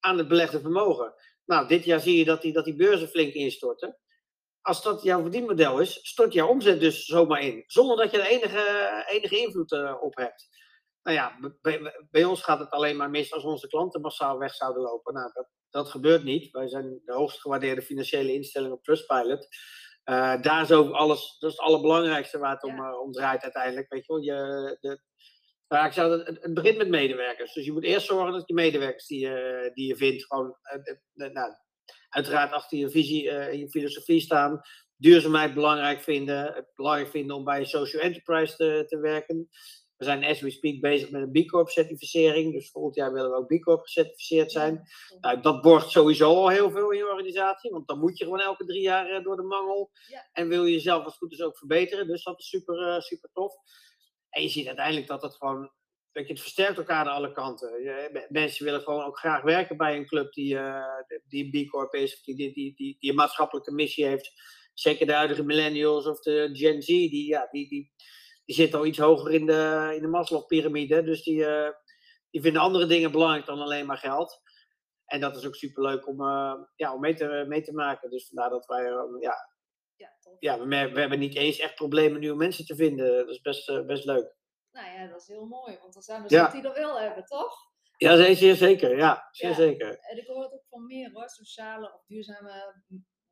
aan 0.00 0.18
het 0.18 0.28
belegde 0.28 0.60
vermogen. 0.60 1.14
Nou, 1.44 1.68
dit 1.68 1.84
jaar 1.84 2.00
zie 2.00 2.18
je 2.18 2.24
dat 2.24 2.42
die, 2.42 2.52
dat 2.52 2.64
die 2.64 2.76
beurzen 2.76 3.08
flink 3.08 3.32
instorten. 3.32 3.98
Als 4.60 4.82
dat 4.82 5.02
jouw 5.02 5.20
verdienmodel 5.20 5.80
is, 5.80 5.98
stort 6.02 6.32
jouw 6.32 6.48
omzet 6.48 6.80
dus 6.80 7.04
zomaar 7.04 7.40
in. 7.40 7.64
Zonder 7.66 7.96
dat 7.96 8.10
je 8.10 8.20
er 8.20 8.26
enige, 8.26 9.04
enige 9.08 9.38
invloed 9.38 9.72
uh, 9.72 9.94
op 10.00 10.16
hebt. 10.16 10.48
Nou 11.02 11.16
ja, 11.16 11.38
bij, 11.60 12.06
bij, 12.10 12.24
ons 12.24 12.42
gaat 12.42 12.58
het 12.58 12.70
alleen 12.70 12.96
maar 12.96 13.10
mis 13.10 13.32
als 13.32 13.44
onze 13.44 13.68
klanten 13.68 14.00
massaal 14.00 14.38
weg 14.38 14.54
zouden 14.54 14.82
lopen. 14.82 15.14
Nou, 15.14 15.30
dat, 15.32 15.48
dat 15.70 15.88
gebeurt 15.88 16.24
niet. 16.24 16.50
Wij 16.50 16.68
zijn 16.68 17.00
de 17.04 17.12
hoogst 17.12 17.40
gewaardeerde 17.40 17.82
financiële 17.82 18.34
instelling 18.34 18.72
op 18.72 18.84
Trustpilot. 18.84 19.48
Uh, 20.04 20.42
daar 20.42 20.62
is 20.62 20.72
ook 20.72 20.92
alles, 20.92 21.36
dat 21.38 21.50
is 21.50 21.56
het 21.56 21.66
allerbelangrijkste 21.66 22.38
waar 22.38 22.52
het 22.52 22.64
om, 22.64 22.80
uh, 22.80 23.00
om 23.00 23.12
draait 23.12 23.42
uiteindelijk. 23.42 23.88
Weet 23.88 24.06
je 24.06 24.12
wel, 24.12 24.22
je, 24.22 24.76
de, 24.80 25.00
nou, 25.68 25.86
ik 25.86 25.92
zou, 25.92 26.18
het, 26.18 26.42
het, 26.42 26.54
begint 26.54 26.76
met 26.76 26.88
medewerkers. 26.88 27.52
Dus 27.52 27.64
je 27.64 27.72
moet 27.72 27.84
eerst 27.84 28.06
zorgen 28.06 28.32
dat 28.32 28.48
je 28.48 28.54
medewerkers 28.54 29.06
die 29.06 29.20
je, 29.20 29.70
die 29.74 29.86
je 29.86 29.96
vindt, 29.96 30.26
gewoon 30.26 30.56
uh, 31.14 31.32
nou, 31.32 31.52
uiteraard 32.08 32.52
achter 32.52 32.78
je 32.78 32.90
visie 32.90 33.30
en 33.30 33.58
je 33.58 33.68
filosofie 33.68 34.20
staan. 34.20 34.60
Duurzaamheid 34.96 35.54
belangrijk 35.54 36.00
vinden. 36.00 36.54
Het 36.54 36.70
belangrijk 36.74 37.10
vinden 37.10 37.36
om 37.36 37.44
bij 37.44 37.58
een 37.58 37.66
social 37.66 38.02
enterprise 38.02 38.56
te, 38.56 38.84
te 38.86 38.98
werken. 38.98 39.48
We 39.98 40.04
zijn 40.04 40.24
as 40.24 40.40
we 40.40 40.50
speak 40.50 40.80
bezig 40.80 41.10
met 41.10 41.22
een 41.22 41.44
B 41.44 41.48
Corp 41.48 41.68
certificering. 41.68 42.52
Dus 42.52 42.70
volgend 42.70 42.94
jaar 42.94 43.12
willen 43.12 43.30
we 43.30 43.36
ook 43.36 43.56
B 43.56 43.62
Corp 43.62 43.80
gecertificeerd 43.80 44.52
zijn. 44.52 44.88
Nou, 45.20 45.40
dat 45.40 45.62
borgt 45.62 45.90
sowieso 45.90 46.34
al 46.34 46.48
heel 46.48 46.70
veel 46.70 46.90
in 46.90 46.98
je 46.98 47.10
organisatie. 47.10 47.70
Want 47.70 47.88
dan 47.88 47.98
moet 47.98 48.18
je 48.18 48.24
gewoon 48.24 48.40
elke 48.40 48.64
drie 48.64 48.82
jaar 48.82 49.10
eh, 49.10 49.24
door 49.24 49.36
de 49.36 49.42
mangel. 49.42 49.90
En 50.32 50.48
wil 50.48 50.64
je 50.64 50.72
jezelf 50.72 51.04
als 51.04 51.16
goed 51.16 51.32
is 51.32 51.42
ook 51.42 51.58
verbeteren. 51.58 52.06
Dus 52.06 52.22
dat 52.22 52.38
is 52.38 52.48
super, 52.48 52.88
uh, 52.88 53.00
super 53.00 53.30
tof. 53.32 53.54
En 54.30 54.42
je 54.42 54.48
ziet 54.48 54.66
uiteindelijk 54.66 55.06
dat 55.06 55.22
het 55.22 55.34
gewoon. 55.34 55.70
Dat 56.12 56.26
je, 56.26 56.32
het 56.32 56.42
versterkt 56.42 56.78
elkaar 56.78 57.06
aan 57.06 57.14
alle 57.14 57.32
kanten. 57.32 57.82
Je, 57.82 58.26
mensen 58.28 58.64
willen 58.64 58.80
gewoon 58.80 59.04
ook 59.04 59.18
graag 59.18 59.42
werken 59.42 59.76
bij 59.76 59.96
een 59.96 60.06
club 60.06 60.32
die, 60.32 60.54
uh, 60.54 60.84
die 61.28 61.44
een 61.44 61.66
B 61.66 61.70
Corp 61.70 61.94
is. 61.94 62.14
Of 62.14 62.20
die, 62.20 62.36
die, 62.36 62.52
die, 62.52 62.74
die, 62.74 62.96
die 62.98 63.10
een 63.10 63.16
maatschappelijke 63.16 63.72
missie 63.72 64.04
heeft. 64.04 64.32
Zeker 64.74 65.06
de 65.06 65.12
huidige 65.12 65.44
millennials 65.44 66.06
of 66.06 66.20
de 66.20 66.48
Gen 66.52 66.82
Z. 66.82 66.86
Die, 66.86 67.26
ja, 67.26 67.48
die, 67.50 67.68
die, 67.68 67.92
die 68.48 68.56
zitten 68.56 68.78
al 68.78 68.86
iets 68.86 68.98
hoger 68.98 69.30
in 69.32 69.46
de, 69.46 69.92
in 69.94 70.02
de 70.02 70.08
Maslow-pyramide. 70.08 71.02
Dus 71.02 71.22
die, 71.22 71.38
uh, 71.38 71.70
die 72.30 72.40
vinden 72.40 72.62
andere 72.62 72.86
dingen 72.86 73.10
belangrijk 73.10 73.46
dan 73.46 73.60
alleen 73.60 73.86
maar 73.86 73.96
geld. 73.96 74.40
En 75.04 75.20
dat 75.20 75.36
is 75.36 75.46
ook 75.46 75.54
superleuk 75.54 76.06
om, 76.06 76.20
uh, 76.20 76.54
ja, 76.74 76.94
om 76.94 77.00
mee, 77.00 77.14
te, 77.14 77.44
mee 77.48 77.62
te 77.62 77.72
maken. 77.72 78.10
Dus 78.10 78.26
vandaar 78.26 78.50
dat 78.50 78.66
wij, 78.66 78.84
uh, 78.84 79.20
ja, 79.20 79.34
ja, 79.96 80.10
ja 80.38 80.58
we, 80.58 80.66
we, 80.66 81.00
hebben 81.00 81.18
niet 81.18 81.36
eens 81.36 81.58
echt 81.58 81.74
problemen 81.74 82.20
nieuwe 82.20 82.36
mensen 82.36 82.64
te 82.64 82.74
vinden. 82.74 83.16
Dat 83.16 83.28
is 83.28 83.40
best, 83.40 83.86
best 83.86 84.04
leuk. 84.04 84.36
Nou 84.70 84.86
ja, 84.86 85.06
dat 85.06 85.20
is 85.20 85.28
heel 85.28 85.46
mooi. 85.46 85.78
Want 85.80 85.92
dan 85.92 86.02
zijn 86.02 86.22
we 86.22 86.34
ja. 86.34 86.50
die 86.50 86.62
dat 86.62 86.76
wel 86.76 87.00
hebben, 87.00 87.24
toch? 87.24 87.54
Ja, 87.96 88.34
zeer 88.34 88.54
zeker. 88.54 88.96
Ja, 88.96 89.28
zeer 89.30 89.48
ja. 89.48 89.54
zeker. 89.54 89.98
En 89.98 90.16
ik 90.16 90.26
hoor 90.26 90.42
het 90.42 90.52
ook 90.52 90.66
van 90.68 90.86
meer 90.86 91.10
hoor, 91.12 91.28
sociale 91.28 91.94
of 91.94 92.04
duurzame 92.06 92.82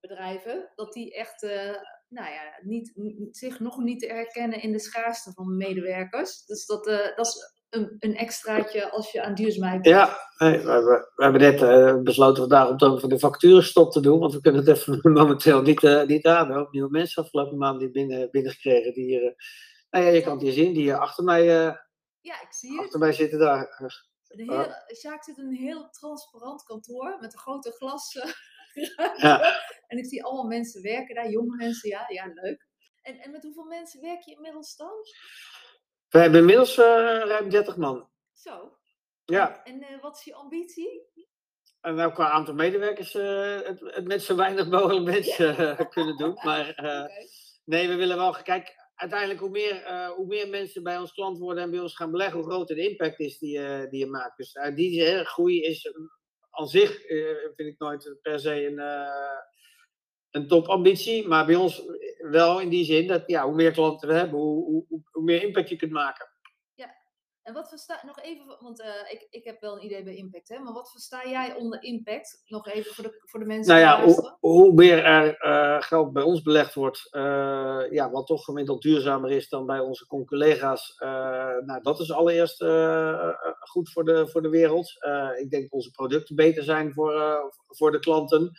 bedrijven, 0.01 0.73
dat 0.75 0.93
die 0.93 1.15
echt 1.15 1.43
uh, 1.43 1.77
nou 2.09 2.29
ja, 2.31 2.43
niet, 2.63 2.93
zich 3.31 3.61
nog 3.61 3.79
niet 3.79 4.07
herkennen 4.07 4.63
in 4.63 4.73
de 4.73 4.79
schaarste 4.79 5.33
van 5.33 5.57
medewerkers. 5.57 6.45
Dus 6.45 6.67
dat, 6.67 6.87
uh, 6.87 7.17
dat 7.17 7.27
is 7.27 7.55
een, 7.71 7.97
een 7.99 8.17
extraatje 8.17 8.91
als 8.91 9.13
je 9.13 9.23
aan 9.23 9.35
duurzaamheid 9.35 9.85
Ja, 9.85 10.19
we, 10.37 10.51
we, 10.51 11.09
we, 11.15 11.23
hebben 11.23 11.41
net 11.41 11.61
uh, 11.61 12.03
besloten 12.03 12.37
vandaag 12.37 12.69
om 12.69 12.93
over 12.93 13.09
de 13.09 13.19
facturenstop 13.19 13.93
te 13.93 14.01
doen, 14.01 14.19
want 14.19 14.33
we 14.33 14.41
kunnen 14.41 14.65
het 14.65 14.77
even 14.77 15.01
momenteel 15.13 15.63
niet, 15.63 15.83
niet 16.07 16.27
aan. 16.27 16.47
We 16.47 16.53
hebben 16.53 16.69
nieuwe 16.71 16.91
mensen 16.91 17.23
afgelopen 17.23 17.59
maand 17.59 17.81
die 17.81 17.91
binnen, 17.91 18.31
binnengekregen 18.31 18.93
die 18.93 19.05
hier, 19.05 19.35
nou 19.91 20.05
ja, 20.05 20.11
je 20.11 20.23
kan 20.23 20.33
het 20.33 20.43
hier 20.43 20.53
zien, 20.53 20.75
die 20.75 20.95
achter 20.95 21.25
mij, 21.25 21.45
ja, 22.21 22.41
ik 22.43 22.53
zie 22.53 22.81
achter 22.81 22.99
mij 22.99 23.13
zitten 23.13 23.39
daar. 23.39 23.95
Heel, 24.27 24.67
Sjaak 24.97 25.25
zit 25.25 25.39
in 25.39 25.47
een 25.47 25.57
heel 25.57 25.91
transparant 25.91 26.63
kantoor 26.63 27.17
met 27.21 27.33
een 27.33 27.39
grote 27.39 27.71
glas 27.71 28.15
ja. 29.17 29.65
En 29.87 29.99
ik 29.99 30.07
zie 30.07 30.25
allemaal 30.25 30.47
mensen 30.47 30.83
werken 30.83 31.15
daar, 31.15 31.31
jonge 31.31 31.57
mensen, 31.57 31.89
ja, 31.89 32.05
ja 32.09 32.31
leuk. 32.35 32.67
En, 33.03 33.19
en 33.19 33.31
met 33.31 33.43
hoeveel 33.43 33.65
mensen 33.65 34.01
werk 34.01 34.23
je 34.23 34.35
inmiddels 34.35 34.77
dan? 34.77 34.93
We 36.09 36.19
hebben 36.19 36.41
inmiddels 36.41 36.79
uh, 36.79 36.85
ruim 37.25 37.51
30 37.51 37.77
man. 37.77 38.09
Zo. 38.33 38.77
Ja. 39.25 39.65
En, 39.65 39.83
en 39.83 39.93
uh, 39.93 40.03
wat 40.03 40.17
is 40.17 40.25
je 40.25 40.35
ambitie? 40.35 41.03
En 41.81 41.95
nou, 41.95 42.13
qua 42.13 42.31
aantal 42.31 42.55
medewerkers 42.55 43.15
uh, 43.15 43.61
het, 43.61 43.81
het, 43.81 44.05
met 44.07 44.23
zo 44.23 44.37
weinig 44.37 44.69
mogelijk 44.69 45.05
mensen 45.15 45.77
kunnen 45.89 46.17
doen. 46.17 46.35
Maar 46.45 46.69
okay. 46.79 47.29
nee, 47.65 47.89
we 47.89 47.95
willen 47.95 48.17
wel, 48.17 48.33
kijk, 48.43 48.75
uiteindelijk 48.95 49.41
hoe 49.41 49.51
meer, 49.51 50.11
hoe 50.17 50.27
meer 50.27 50.49
mensen 50.49 50.83
bij 50.83 50.99
ons 50.99 51.13
klant 51.13 51.39
worden 51.39 51.63
en 51.63 51.71
bij 51.71 51.81
ons 51.81 51.97
gaan 51.97 52.11
beleggen, 52.11 52.39
hoe 52.39 52.51
groter 52.51 52.77
de 52.77 52.89
impact 52.89 53.21
is 53.21 53.39
die, 53.39 53.89
die 53.89 53.99
je 53.99 54.07
maakt. 54.07 54.37
Dus 54.37 54.53
die 54.75 55.25
groei 55.25 55.63
is 55.63 55.93
aan 56.57 56.69
zich 56.69 57.05
eh, 57.05 57.27
vind 57.57 57.69
ik 57.69 57.79
nooit 57.79 58.19
per 58.23 58.41
se 58.41 58.67
een, 58.67 58.79
uh, 58.79 59.41
een 60.31 60.49
topambitie. 60.49 61.29
Maar 61.29 61.47
bij 61.47 61.55
ons 61.55 61.83
wel 62.19 62.61
in 62.61 62.69
die 62.69 62.85
zin 62.85 63.07
dat 63.07 63.23
ja, 63.27 63.45
hoe 63.45 63.55
meer 63.55 63.73
klanten 63.73 64.09
we 64.09 64.15
hebben, 64.15 64.39
hoe, 64.39 64.65
hoe, 64.65 65.03
hoe 65.11 65.25
meer 65.25 65.43
impact 65.43 65.69
je 65.69 65.77
kunt 65.77 65.93
maken. 65.93 66.27
En 67.47 67.55
wat 67.55 67.69
versta 67.69 68.03
nog 68.07 68.21
even, 68.21 68.57
want 68.61 68.81
uh, 68.81 68.87
ik, 69.09 69.27
ik 69.31 69.45
heb 69.45 69.61
wel 69.61 69.77
een 69.77 69.85
idee 69.85 70.03
bij 70.03 70.15
impact, 70.15 70.49
hè, 70.49 70.59
maar 70.59 70.73
wat 70.73 70.91
versta 70.91 71.29
jij 71.29 71.55
onder 71.55 71.83
impact? 71.83 72.43
Nog 72.47 72.69
even 72.69 72.95
voor 72.95 73.05
de, 73.05 73.23
voor 73.25 73.41
de 73.41 73.47
mensen 73.47 73.75
nou 73.75 73.87
ja, 73.87 74.05
hoe, 74.05 74.37
hoe, 74.41 74.73
meer 74.73 75.05
er 75.05 75.45
uh, 75.45 75.83
geld 75.83 76.13
bij 76.13 76.23
ons 76.23 76.43
belegd 76.43 76.75
wordt, 76.75 77.09
uh, 77.11 77.83
ja, 77.91 78.11
wat 78.11 78.27
toch 78.27 78.45
gemiddeld 78.45 78.83
duurzamer 78.83 79.31
is 79.31 79.49
dan 79.49 79.67
bij 79.67 79.79
onze 79.79 80.07
collega's. 80.07 80.97
nou, 81.67 81.83
dat 81.83 82.01
is 82.01 82.13
allereerst 82.13 82.65
goed 83.59 83.93
voor 83.93 84.05
de, 84.05 84.29
voor 84.29 84.43
de 84.43 84.49
wereld. 84.49 84.91
ik 85.39 85.51
denk 85.51 85.63
dat 85.63 85.73
onze 85.73 85.91
producten 85.91 86.37
beter 86.37 86.63
zijn 86.63 86.93
voor, 86.93 87.41
voor 87.67 87.91
de 87.93 87.99
klanten. 87.99 88.53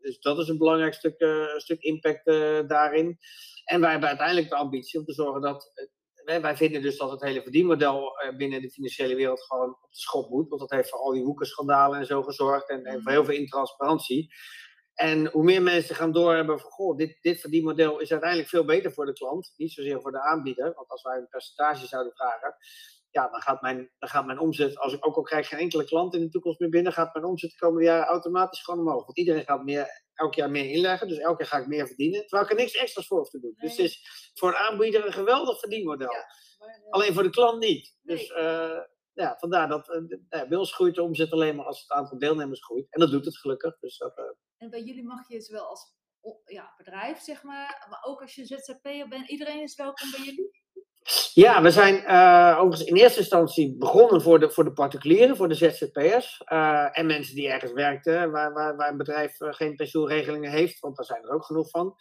dus 0.00 0.18
dat 0.20 0.38
is 0.38 0.48
een 0.48 0.58
belangrijk 0.58 0.94
stuk, 0.94 1.26
stuk 1.56 1.82
impact 1.82 2.24
daarin. 2.68 3.18
En 3.64 3.80
wij 3.80 3.90
hebben 3.90 4.08
uiteindelijk 4.08 4.48
de 4.48 4.56
ambitie 4.56 4.98
om 4.98 5.04
te 5.04 5.12
zorgen 5.12 5.40
dat 5.40 5.72
wij 6.24 6.56
vinden 6.56 6.82
dus 6.82 6.96
dat 6.96 7.10
het 7.10 7.20
hele 7.20 7.42
verdienmodel 7.42 8.18
eh, 8.18 8.36
binnen 8.36 8.62
de 8.62 8.70
financiële 8.70 9.14
wereld 9.14 9.42
gewoon 9.42 9.68
op 9.68 9.90
de 9.90 10.00
schop 10.00 10.30
moet. 10.30 10.48
Want 10.48 10.60
dat 10.60 10.70
heeft 10.70 10.88
voor 10.88 10.98
al 10.98 11.12
die 11.12 11.22
hoekenschandalen 11.22 11.98
en 11.98 12.06
zo 12.06 12.22
gezorgd 12.22 12.68
en, 12.68 12.84
en 12.84 13.02
voor 13.02 13.12
heel 13.12 13.24
veel 13.24 13.34
intransparantie. 13.34 14.32
En 14.94 15.26
hoe 15.26 15.44
meer 15.44 15.62
mensen 15.62 15.94
gaan 15.94 16.12
doorhebben 16.12 16.60
van, 16.60 16.70
goh, 16.70 16.96
dit, 16.96 17.18
dit 17.20 17.40
verdienmodel 17.40 18.00
is 18.00 18.10
uiteindelijk 18.10 18.50
veel 18.50 18.64
beter 18.64 18.92
voor 18.92 19.06
de 19.06 19.12
klant. 19.12 19.52
Niet 19.56 19.72
zozeer 19.72 20.00
voor 20.00 20.12
de 20.12 20.20
aanbieder. 20.20 20.72
Want 20.74 20.88
als 20.88 21.02
wij 21.02 21.16
een 21.16 21.28
percentage 21.28 21.86
zouden 21.86 22.12
vragen, 22.12 22.56
ja, 23.14 23.28
dan 23.28 23.40
gaat 23.40 23.62
mijn, 23.62 23.90
dan 23.98 24.08
gaat 24.08 24.26
mijn 24.26 24.38
omzet, 24.38 24.78
als 24.78 24.92
ik 24.92 25.06
ook 25.06 25.16
al 25.16 25.22
krijg 25.22 25.48
geen 25.48 25.58
enkele 25.58 25.84
klant 25.84 26.14
in 26.14 26.20
de 26.20 26.28
toekomst 26.28 26.60
meer 26.60 26.68
binnen, 26.68 26.92
gaat 26.92 27.14
mijn 27.14 27.26
omzet 27.26 27.50
de 27.50 27.56
komende 27.56 27.84
jaren 27.84 28.06
automatisch 28.06 28.62
gewoon 28.62 28.80
omhoog. 28.80 29.04
Want 29.04 29.18
iedereen 29.18 29.44
gaat 29.44 29.64
meer, 29.64 30.02
elk 30.14 30.34
jaar 30.34 30.50
meer 30.50 30.70
inleggen, 30.70 31.08
dus 31.08 31.18
elk 31.18 31.38
jaar 31.38 31.48
ga 31.48 31.58
ik 31.58 31.66
meer 31.66 31.86
verdienen, 31.86 32.20
terwijl 32.20 32.42
ik 32.42 32.50
er 32.50 32.56
niks 32.56 32.74
extra's 32.74 33.06
voor 33.06 33.18
hoef 33.18 33.30
te 33.30 33.40
doen. 33.40 33.54
Dus 33.56 33.76
het 33.76 33.86
is 33.86 34.30
voor 34.34 34.48
een 34.48 34.56
aanbieder 34.56 35.06
een 35.06 35.12
geweldig 35.12 35.58
verdienmodel. 35.58 36.12
Ja, 36.12 36.26
maar, 36.58 36.82
Alleen 36.90 37.14
voor 37.14 37.22
de 37.22 37.30
klant 37.30 37.58
niet. 37.58 37.96
Dus 38.02 38.30
uh, 38.30 38.80
ja, 39.12 39.36
vandaar 39.38 39.68
dat 39.68 39.88
uh, 39.88 40.48
bij 40.48 40.58
ons 40.58 40.74
groeit 40.74 40.94
de 40.94 41.02
omzet 41.02 41.32
alleen 41.32 41.56
maar 41.56 41.66
als 41.66 41.80
het 41.80 41.90
aantal 41.90 42.18
deelnemers 42.18 42.64
groeit. 42.64 42.86
En 42.90 43.00
dat 43.00 43.10
doet 43.10 43.24
het 43.24 43.38
gelukkig. 43.38 43.78
Dus 43.78 43.98
dat. 43.98 44.36
En 44.56 44.70
bij 44.70 44.82
jullie 44.82 45.04
mag 45.04 45.28
je 45.28 45.40
zowel 45.40 45.66
als 45.66 45.94
ja, 46.44 46.74
bedrijf, 46.76 47.18
zeg 47.18 47.42
maar, 47.42 47.86
maar 47.90 48.02
ook 48.02 48.20
als 48.20 48.34
je 48.34 48.44
ZZP'er 48.44 49.08
bent, 49.08 49.28
iedereen 49.28 49.62
is 49.62 49.74
welkom 49.74 50.10
bij 50.10 50.20
jullie? 50.20 50.63
Ja, 51.34 51.62
we 51.62 51.70
zijn 51.70 51.94
uh, 51.94 52.56
overigens 52.58 52.88
in 52.88 52.96
eerste 52.96 53.18
instantie 53.18 53.76
begonnen 53.76 54.22
voor 54.22 54.40
de, 54.40 54.50
voor 54.50 54.64
de 54.64 54.72
particulieren, 54.72 55.36
voor 55.36 55.48
de 55.48 55.54
ZZP'ers. 55.54 56.42
Uh, 56.52 56.98
en 56.98 57.06
mensen 57.06 57.34
die 57.34 57.48
ergens 57.48 57.72
werkten, 57.72 58.30
waar, 58.30 58.52
waar, 58.52 58.76
waar 58.76 58.90
een 58.90 58.96
bedrijf 58.96 59.40
uh, 59.40 59.52
geen 59.52 59.76
pensioenregelingen 59.76 60.50
heeft, 60.50 60.80
want 60.80 60.96
daar 60.96 61.06
zijn 61.06 61.22
er 61.22 61.34
ook 61.34 61.44
genoeg 61.44 61.70
van. 61.70 61.94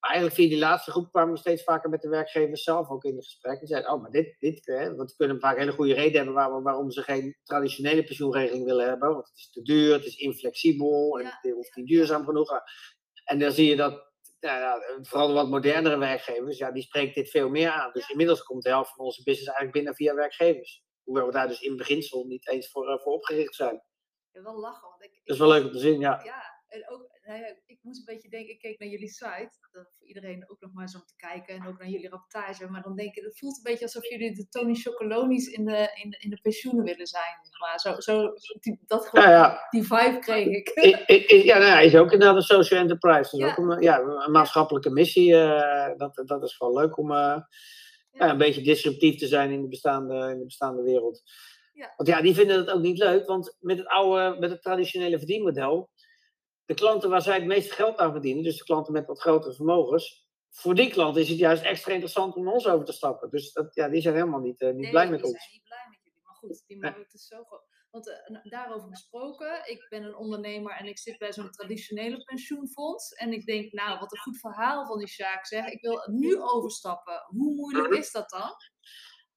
Maar 0.00 0.10
eigenlijk 0.10 0.40
via 0.40 0.48
die 0.48 0.58
laatste 0.58 0.90
groep 0.90 1.10
kwamen 1.10 1.32
we 1.32 1.38
steeds 1.38 1.62
vaker 1.62 1.90
met 1.90 2.00
de 2.00 2.08
werkgevers 2.08 2.62
zelf 2.62 2.88
ook 2.88 3.04
in 3.04 3.16
het 3.16 3.24
gesprek. 3.24 3.60
En 3.60 3.66
zeiden, 3.66 3.92
oh, 3.92 4.02
maar 4.02 4.10
dit, 4.10 4.36
dit 4.38 4.66
hè, 4.66 4.94
want 4.94 5.10
we 5.10 5.16
kunnen 5.16 5.40
vaak 5.40 5.58
hele 5.58 5.72
goede 5.72 5.94
reden 5.94 6.16
hebben 6.16 6.34
waarom, 6.34 6.62
waarom 6.62 6.90
ze 6.90 7.02
geen 7.02 7.36
traditionele 7.44 8.04
pensioenregeling 8.04 8.64
willen 8.64 8.88
hebben. 8.88 9.12
Want 9.12 9.28
het 9.28 9.38
is 9.38 9.50
te 9.50 9.62
duur, 9.62 9.92
het 9.92 10.04
is 10.04 10.16
inflexibel, 10.16 11.18
en 11.18 11.26
het 11.26 11.56
is 11.56 11.74
niet 11.74 11.86
duurzaam 11.86 12.24
genoeg. 12.24 12.60
En 13.24 13.38
dan 13.38 13.52
zie 13.52 13.68
je 13.68 13.76
dat 13.76 14.07
nou 14.40 14.60
ja, 14.60 15.02
vooral 15.02 15.26
de 15.26 15.32
wat 15.32 15.48
modernere 15.48 15.98
werkgevers, 15.98 16.58
ja, 16.58 16.72
die 16.72 16.82
spreekt 16.82 17.14
dit 17.14 17.30
veel 17.30 17.48
meer 17.48 17.70
aan. 17.70 17.92
Dus 17.92 18.08
inmiddels 18.08 18.42
komt 18.42 18.62
de 18.62 18.68
helft 18.68 18.94
van 18.94 19.04
onze 19.04 19.22
business 19.22 19.48
eigenlijk 19.48 19.76
binnen 19.76 19.94
via 19.94 20.14
werkgevers. 20.14 20.82
Hoewel 21.04 21.26
we 21.26 21.32
daar 21.32 21.48
dus 21.48 21.60
in 21.60 21.76
beginsel 21.76 22.24
niet 22.24 22.48
eens 22.48 22.70
voor, 22.70 22.88
uh, 22.88 22.98
voor 22.98 23.12
opgericht 23.12 23.54
zijn. 23.54 23.82
Ja, 24.32 24.42
wel 24.42 24.58
lachen. 24.58 24.88
Want 24.88 25.04
ik, 25.04 25.20
dat 25.24 25.34
is 25.34 25.38
wel 25.38 25.48
leuk 25.48 25.64
om 25.64 25.72
te 25.72 25.78
zien, 25.78 26.00
ja. 26.00 26.20
Ja, 26.24 26.62
en 26.68 26.88
ook, 26.88 27.17
nou 27.28 27.40
ja, 27.40 27.54
ik 27.66 27.78
moest 27.82 27.98
een 27.98 28.14
beetje 28.14 28.28
denken, 28.28 28.52
ik 28.52 28.58
keek 28.58 28.78
naar 28.78 28.88
jullie 28.88 29.08
site. 29.08 29.50
Voor 29.72 30.06
iedereen 30.06 30.50
ook 30.50 30.60
nog 30.60 30.72
maar 30.72 30.82
eens 30.82 30.94
om 30.94 31.04
te 31.06 31.16
kijken. 31.16 31.54
En 31.54 31.66
ook 31.66 31.78
naar 31.78 31.88
jullie 31.88 32.08
rapportage. 32.08 32.70
Maar 32.70 32.82
dan 32.82 32.96
denk 32.96 33.14
ik, 33.14 33.24
het 33.24 33.38
voelt 33.38 33.56
een 33.56 33.62
beetje 33.62 33.84
alsof 33.84 34.08
jullie 34.08 34.34
de 34.34 34.48
Tony 34.48 34.74
Chocolonis 34.74 35.46
in 35.46 35.64
de, 35.64 35.90
in, 36.02 36.10
de, 36.10 36.16
in 36.18 36.30
de 36.30 36.40
pensioenen 36.42 36.84
willen 36.84 37.06
zijn. 37.06 37.34
Maar 37.60 37.78
zo, 37.78 38.00
zo 38.00 38.32
die, 38.60 38.78
dat 38.86 39.06
gewoon, 39.06 39.24
Ja, 39.24 39.30
ja. 39.30 39.66
die 39.70 39.82
vibe 39.82 40.18
kreeg 40.18 40.46
ik. 40.46 40.68
I- 40.84 41.14
I- 41.14 41.24
I- 41.34 41.44
ja, 41.44 41.58
nou 41.58 41.70
ja, 41.70 41.80
is 41.80 41.96
ook 41.96 42.12
inderdaad 42.12 42.36
een 42.36 42.42
social 42.42 42.80
enterprise. 42.80 43.36
Ja. 43.36 43.48
ook 43.50 43.56
een, 43.56 43.82
ja, 43.82 43.98
een 44.00 44.32
maatschappelijke 44.32 44.90
missie. 44.90 45.36
eh, 45.36 45.96
dat, 45.96 46.22
dat 46.24 46.42
is 46.42 46.56
gewoon 46.56 46.74
leuk 46.74 46.96
om 46.98 47.10
eh, 47.10 47.40
ja, 48.12 48.30
een 48.30 48.38
beetje 48.38 48.62
disruptief 48.62 49.16
te 49.18 49.26
zijn 49.26 49.50
in 49.50 49.62
de 49.62 49.68
bestaande, 49.68 50.30
in 50.30 50.38
de 50.38 50.44
bestaande 50.44 50.82
wereld. 50.82 51.22
Ja. 51.72 51.92
Want 51.96 52.08
ja, 52.08 52.20
die 52.22 52.34
vinden 52.34 52.56
het 52.56 52.70
ook 52.70 52.80
niet 52.82 52.98
leuk, 52.98 53.26
want 53.26 53.56
met 53.60 53.78
het 53.78 53.86
oude, 53.86 54.36
met 54.38 54.50
het 54.50 54.62
traditionele 54.62 55.18
verdienmodel, 55.18 55.90
de 56.68 56.74
klanten 56.74 57.10
waar 57.10 57.22
zij 57.22 57.34
het 57.34 57.44
meeste 57.46 57.74
geld 57.74 57.98
aan 57.98 58.12
verdienen, 58.12 58.42
dus 58.42 58.58
de 58.58 58.64
klanten 58.64 58.92
met 58.92 59.06
wat 59.06 59.20
grotere 59.20 59.54
vermogens, 59.54 60.26
voor 60.50 60.74
die 60.74 60.90
klanten 60.90 61.22
is 61.22 61.28
het 61.28 61.38
juist 61.38 61.62
extra 61.62 61.92
interessant 61.92 62.34
om 62.34 62.48
ons 62.48 62.66
over 62.66 62.84
te 62.86 62.92
stappen. 62.92 63.30
Dus 63.30 63.52
dat, 63.52 63.74
ja, 63.74 63.88
die 63.88 64.00
zijn 64.00 64.14
helemaal 64.14 64.40
niet, 64.40 64.60
eh, 64.60 64.68
niet 64.68 64.76
Nee, 64.80 64.90
blij 64.90 65.10
met 65.10 65.18
die 65.22 65.28
ons. 65.28 65.38
zijn 65.38 65.52
niet 65.52 65.64
blij 65.64 65.86
met 65.88 65.98
jullie. 66.02 66.20
Maar 66.24 66.34
goed, 66.34 66.64
die 66.66 66.76
Nee. 66.76 66.90
markt 66.90 67.14
is 67.14 67.26
zo 67.26 67.44
groot. 67.44 67.66
Want 67.90 68.08
eh, 68.08 68.28
nou, 68.28 68.48
daarover 68.48 68.88
gesproken, 68.88 69.62
ik 69.70 69.86
ben 69.88 70.02
een 70.02 70.16
ondernemer 70.16 70.72
en 70.72 70.86
ik 70.86 70.98
zit 70.98 71.18
bij 71.18 71.32
zo'n 71.32 71.50
traditionele 71.50 72.24
pensioenfonds. 72.24 73.12
En 73.12 73.32
ik 73.32 73.46
denk, 73.46 73.72
nou, 73.72 73.98
wat 73.98 74.12
een 74.12 74.18
goed 74.18 74.38
verhaal 74.40 74.86
van 74.86 74.98
die 74.98 75.08
Sjaak 75.08 75.46
zeg. 75.46 75.66
Ik 75.66 75.80
wil 75.80 76.02
nu 76.10 76.40
overstappen. 76.40 77.24
Hoe 77.26 77.54
moeilijk 77.54 77.94
is 78.04 78.12
dat 78.12 78.30
dan? 78.30 78.52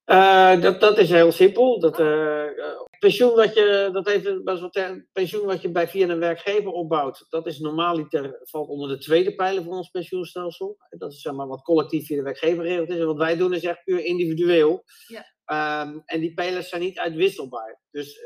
Eh, 0.04 0.60
dat, 0.60 0.80
dat 0.80 0.98
is 0.98 1.10
heel 1.10 1.32
simpel. 1.32 1.80
Dat, 1.80 1.98
eh, 1.98 2.46
eh, 2.46 2.80
pensioen, 2.98 3.34
wat 3.34 3.54
je, 3.54 3.88
dat 3.92 4.06
heeft 4.06 4.44
best 4.44 4.60
wel 4.60 4.70
ter- 4.70 5.06
pensioen 5.12 5.46
wat 5.46 5.62
je 5.62 5.70
bij 5.70 5.88
via 5.88 6.08
een 6.08 6.18
werkgever 6.18 6.70
opbouwt, 6.70 7.26
dat 7.28 7.46
is 7.46 7.58
normaaliter 7.58 8.40
valt 8.42 8.68
onder 8.68 8.88
de 8.88 8.98
tweede 8.98 9.34
pijler 9.34 9.62
van 9.62 9.72
ons 9.72 9.90
pensioenstelsel. 9.90 10.76
Dat 10.88 11.12
is 11.12 11.20
zeg 11.20 11.32
maar, 11.32 11.46
wat 11.46 11.62
collectief 11.62 12.06
via 12.06 12.16
de 12.16 12.22
werkgever 12.22 12.62
geregeld 12.64 12.88
is. 12.88 12.98
En 12.98 13.06
wat 13.06 13.16
wij 13.16 13.36
doen 13.36 13.54
is 13.54 13.64
echt 13.64 13.84
puur 13.84 14.04
individueel. 14.04 14.84
Ja. 15.06 15.30
Ehm, 15.44 15.98
en 16.04 16.20
die 16.20 16.34
pijlers 16.34 16.68
zijn 16.68 16.80
niet 16.82 16.98
uitwisselbaar. 16.98 17.80
Dus 17.90 18.20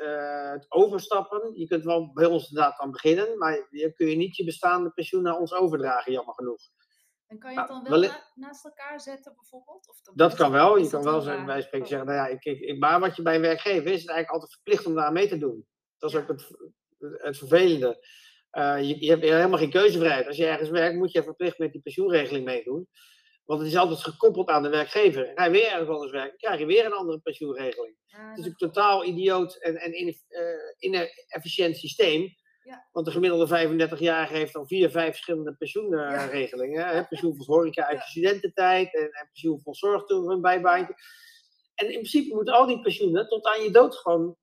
het 0.52 0.66
overstappen, 0.68 1.52
je 1.54 1.66
kunt 1.66 1.84
wel 1.84 2.12
bij 2.12 2.26
ons 2.26 2.48
inderdaad 2.48 2.78
aan 2.78 2.90
beginnen, 2.90 3.38
maar 3.38 3.66
je 3.70 3.92
kun 3.94 4.06
je 4.06 4.16
niet 4.16 4.36
je 4.36 4.44
bestaande 4.44 4.90
pensioen 4.90 5.22
naar 5.22 5.38
ons 5.38 5.52
overdragen, 5.52 6.12
jammer 6.12 6.34
genoeg. 6.34 6.60
En 7.26 7.38
kan 7.38 7.52
je 7.52 7.58
het 7.60 7.68
Nou, 7.68 7.82
dan 7.84 8.00
wel 8.00 8.10
na- 8.10 8.30
naast 8.34 8.64
elkaar 8.64 9.00
zetten 9.00 9.34
bijvoorbeeld? 9.34 9.88
Of 9.88 10.14
Dat 10.14 10.34
kan 10.34 10.50
wel. 10.52 10.76
Je 10.76 10.88
kan 10.90 11.02
wel 11.02 11.20
zeggen, 11.20 11.46
bij 11.46 11.60
spreken 11.60 11.80
Oh. 11.82 11.86
zeggen, 11.88 12.06
nou 12.08 12.18
ja, 12.18 12.26
ik, 12.26 12.44
ik, 12.44 12.78
maar 12.78 13.00
wat 13.00 13.16
je 13.16 13.22
bij 13.22 13.34
een 13.34 13.40
werkgever 13.40 13.86
is, 13.86 13.94
is 13.94 14.00
het 14.00 14.10
eigenlijk 14.10 14.30
altijd 14.30 14.52
verplicht 14.52 14.86
om 14.86 14.94
daar 14.94 15.12
mee 15.12 15.28
te 15.28 15.38
doen. 15.38 15.66
Dat 15.98 16.10
is 16.10 16.16
Ja. 16.16 16.22
ook 16.22 16.28
het, 16.28 16.50
het 17.22 17.38
vervelende. 17.38 18.06
Eh, 18.50 18.80
je, 18.82 19.00
je 19.04 19.10
hebt 19.10 19.22
helemaal 19.22 19.58
geen 19.58 19.70
keuzevrijheid. 19.70 20.26
Als 20.26 20.36
je 20.36 20.46
ergens 20.46 20.68
werkt, 20.70 20.96
moet 20.96 21.12
je 21.12 21.22
verplicht 21.22 21.58
met 21.58 21.72
die 21.72 21.80
pensioenregeling 21.80 22.44
meedoen. 22.44 22.88
Want 23.44 23.60
het 23.60 23.68
is 23.68 23.76
altijd 23.76 24.00
gekoppeld 24.00 24.48
aan 24.48 24.62
de 24.62 24.68
werkgever. 24.68 25.32
Ga 25.34 25.44
je 25.44 25.50
weer 25.50 25.70
ergens 25.70 25.88
anders 25.88 26.10
werken, 26.10 26.36
krijg 26.38 26.58
je 26.58 26.66
weer 26.66 26.84
een 26.84 26.92
andere 26.92 27.18
pensioenregeling. 27.18 27.96
Ja, 28.06 28.30
Het 28.30 28.38
is 28.38 28.46
een 28.46 28.56
totaal 28.56 29.04
idioot 29.04 29.54
en, 29.56 29.76
en 29.76 29.92
eh, 29.92 30.14
inefficiënt 30.78 31.76
systeem. 31.76 32.34
Ja. 32.66 32.88
Want 32.92 33.06
de 33.06 33.12
gemiddelde 33.12 33.46
35-jarige 33.96 34.34
heeft 34.34 34.54
al 34.56 34.66
vier, 34.66 34.90
vijf 34.90 35.10
verschillende 35.10 35.54
pensioenregelingen. 35.56 36.86
hè. 36.86 37.04
Pensioenfonds 37.04 37.46
horeca 37.48 37.82
uit 37.86 37.98
Ja. 37.98 38.02
je 38.04 38.10
studententijd 38.10 38.94
en, 38.94 39.10
en 39.10 39.26
pensioenfonds 39.32 39.78
zorg 39.78 40.04
toe 40.04 40.32
een 40.32 40.40
bijbaantje. 40.40 40.94
En 41.74 41.86
in 41.86 41.92
principe 41.92 42.34
moeten 42.34 42.54
al 42.54 42.66
die 42.66 42.80
pensioenen 42.80 43.28
tot 43.28 43.46
aan 43.46 43.62
je 43.62 43.70
dood 43.70 43.96
gewoon 43.96 44.36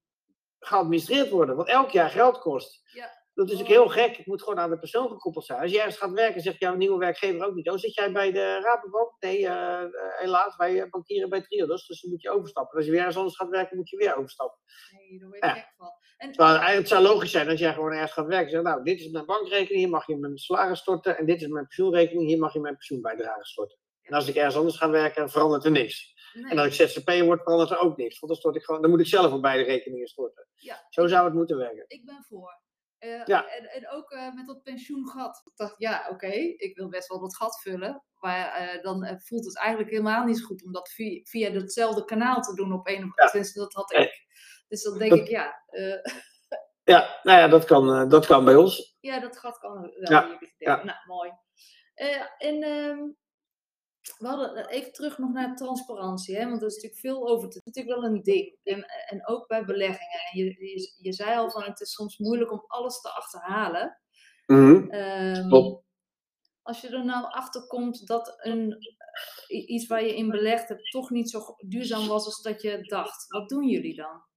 geadministreerd 0.60 1.30
worden. 1.30 1.56
Wat 1.56 1.68
elk 1.68 1.90
jaar 1.90 2.10
geld 2.10 2.40
kost. 2.40 2.82
Ja. 2.94 3.22
Dat 3.34 3.50
is 3.50 3.56
ook 3.56 3.62
Oh. 3.62 3.68
heel 3.68 3.88
gek. 3.90 4.18
Het 4.18 4.26
moet 4.26 4.42
gewoon 4.44 4.60
aan 4.60 4.70
de 4.70 4.80
persoon 4.80 5.10
gekoppeld 5.10 5.46
zijn. 5.46 5.60
Als 5.62 5.72
je 5.72 5.78
ergens 5.78 5.98
gaat 5.98 6.12
werken, 6.12 6.42
zegt 6.42 6.60
jouw 6.60 6.76
nieuwe 6.76 6.98
werkgever 6.98 7.46
ook 7.48 7.54
niet. 7.56 7.70
Oh, 7.70 7.78
zit 7.78 7.94
jij 7.94 8.12
bij 8.12 8.32
de 8.32 8.60
Rabobank? 8.62 9.12
Nee, 9.20 9.48
eh, 9.48 9.82
eh, 9.84 9.90
helaas. 10.20 10.56
Wij 10.56 10.82
eh, 10.82 10.90
bankieren 10.90 11.30
bij 11.30 11.42
Triodos. 11.42 11.88
Dus 11.88 12.02
dan 12.02 12.12
moet 12.12 12.22
je 12.22 12.30
overstappen. 12.30 12.76
Als 12.78 12.86
je 12.86 12.92
weer 12.92 13.00
ergens 13.00 13.18
anders 13.18 13.36
gaat 13.36 13.50
werken, 13.50 13.78
moet 13.78 13.90
je 13.90 13.98
weer 13.98 14.16
overstappen. 14.18 14.60
Nee, 14.92 15.20
daar 15.20 15.28
word 15.30 15.40
je 15.42 15.48
Ja. 15.48 15.54
gek 15.54 15.74
van. 15.78 15.92
Terwijl 16.32 16.50
eigenlijk 16.58 16.78
het 16.78 16.88
zou 16.88 17.04
logisch 17.04 17.32
zijn 17.32 17.50
als 17.50 17.60
jij 17.60 17.74
gewoon 17.74 17.92
ergens 17.92 18.12
gaat 18.12 18.28
werken. 18.28 18.50
Zeg, 18.50 18.62
nou, 18.62 18.84
dit 18.84 19.00
is 19.00 19.10
mijn 19.10 19.26
bankrekening, 19.26 19.80
hier 19.80 19.90
mag 19.90 20.08
je 20.08 20.18
mijn 20.18 20.38
salaris 20.38 20.80
storten. 20.80 21.18
En 21.18 21.26
dit 21.26 21.42
is 21.42 21.48
mijn 21.48 21.64
pensioenrekening, 21.66 22.28
hier 22.28 22.40
mag 22.40 22.54
je 22.54 22.60
mijn 22.60 22.74
pensioenbijdrage 22.74 23.46
storten. 23.46 23.78
En 24.02 24.14
als 24.14 24.28
ik 24.28 24.36
ergens 24.36 24.56
anders 24.56 24.78
ga 24.78 24.90
werken, 24.90 25.30
verandert 25.30 25.66
er 25.66 25.72
niks. 25.72 26.14
nee. 26.34 26.52
En 26.52 26.58
als 26.58 26.68
ik 26.68 26.74
ZZP 26.90 27.10
word, 27.22 27.42
verandert 27.44 27.72
er 27.72 27.80
ook 27.80 27.98
niks. 27.98 28.20
Want 28.20 28.32
dan, 28.32 28.42
stort 28.42 28.56
ik 28.56 28.64
gewoon, 28.64 28.82
dan 28.82 28.90
moet 28.90 29.00
ik 29.00 29.08
zelf 29.08 29.32
op 29.32 29.42
beide 29.42 29.64
rekeningen 29.64 30.08
storten. 30.08 30.48
Ja. 30.56 30.86
Zo 30.90 31.08
zou 31.08 31.26
het 31.26 31.34
moeten 31.34 31.58
werken. 31.58 31.86
Ik 31.88 32.06
ben 32.06 32.26
voor. 32.30 32.62
Eh, 32.98 33.26
Ja. 33.26 33.48
en, 33.48 33.66
en 33.70 33.90
ook 33.90 34.12
eh, 34.12 34.34
met 34.34 34.48
dat 34.48 34.64
pensioengat. 34.64 35.42
Ik 35.46 35.52
dacht, 35.56 35.76
ja, 35.78 36.08
oké, 36.12 36.28
ik 36.58 36.76
wil 36.76 36.90
best 36.90 37.08
wel 37.08 37.20
dat 37.20 37.36
gat 37.36 37.62
vullen. 37.62 38.04
Maar 38.20 38.52
eh, 38.54 38.84
dan 38.84 39.20
voelt 39.24 39.46
het 39.46 39.58
eigenlijk 39.58 39.90
helemaal 39.90 40.24
niet 40.26 40.44
goed 40.44 40.64
om 40.66 40.72
dat 40.72 40.90
via, 40.90 41.22
via 41.24 41.52
hetzelfde 41.52 42.06
kanaal 42.06 42.42
te 42.42 42.56
doen 42.56 42.74
op 42.74 42.88
een 42.88 42.94
of 42.96 43.02
andere 43.02 43.22
Ja. 43.22 43.28
Tenminste, 43.28 43.60
dat 43.60 43.74
had 43.74 43.92
ik. 43.94 44.23
Dus 44.74 44.84
dan 44.84 44.98
denk 44.98 45.10
dat- 45.10 45.20
ik, 45.20 45.28
ja, 45.28 45.64
eh, 45.66 46.04
Ja, 46.94 47.20
nou 47.24 47.40
ja, 47.40 47.48
dat 47.48 47.66
kan, 47.66 47.94
eh, 47.94 48.10
dat 48.10 48.26
kan 48.26 48.46
bij 48.46 48.56
ons. 48.56 48.98
ja, 49.00 49.20
dat 49.20 49.40
gat 49.40 49.58
kan 49.58 49.82
wel. 49.82 49.92
Ja. 50.58 50.84
Nou, 50.84 50.98
mooi. 51.08 51.32
Eh, 51.94 52.22
en 52.38 52.64
ehm, 52.64 52.98
we 54.18 54.28
hadden 54.28 54.68
even 54.68 54.92
terug 54.92 55.18
nog 55.18 55.32
naar 55.32 55.56
transparantie, 55.56 56.36
hè? 56.36 56.50
want 56.50 56.62
er 56.62 56.68
is 56.68 56.74
natuurlijk 56.76 57.02
veel 57.02 57.28
over. 57.28 57.46
Het 57.48 57.56
is 57.56 57.62
natuurlijk 57.64 57.96
wel 57.96 58.10
een 58.10 58.24
ding. 58.24 58.58
En, 58.64 58.86
en 58.86 59.28
ook 59.28 59.48
bij 59.48 59.66
beleggingen. 59.66 60.20
En 60.32 60.40
je, 60.40 60.44
je, 60.44 60.94
je 60.98 61.14
zei 61.14 61.38
al 61.38 61.52
van 61.52 61.64
het 61.64 61.82
is 61.82 61.92
soms 61.94 62.18
moeilijk 62.18 62.52
om 62.52 62.64
alles 62.68 63.02
te 63.02 63.10
achterhalen. 63.10 64.02
Klopt. 65.48 65.84
Als 66.62 66.82
je 66.82 66.88
er 66.90 67.06
nou 67.06 67.26
achter 67.26 67.68
komt 67.68 68.08
dat 68.08 68.34
een, 68.38 68.78
iets 69.48 69.88
waar 69.88 70.04
je 70.04 70.16
in 70.16 70.30
belegd 70.30 70.68
hebt 70.68 70.92
toch 70.92 71.10
niet 71.10 71.30
zo 71.30 71.56
duurzaam 71.68 72.08
was 72.08 72.26
als 72.26 72.42
dat 72.42 72.62
je 72.62 72.82
dacht, 72.82 73.28
wat 73.28 73.50
doen 73.50 73.68
jullie 73.68 73.96
dan? 73.96 74.32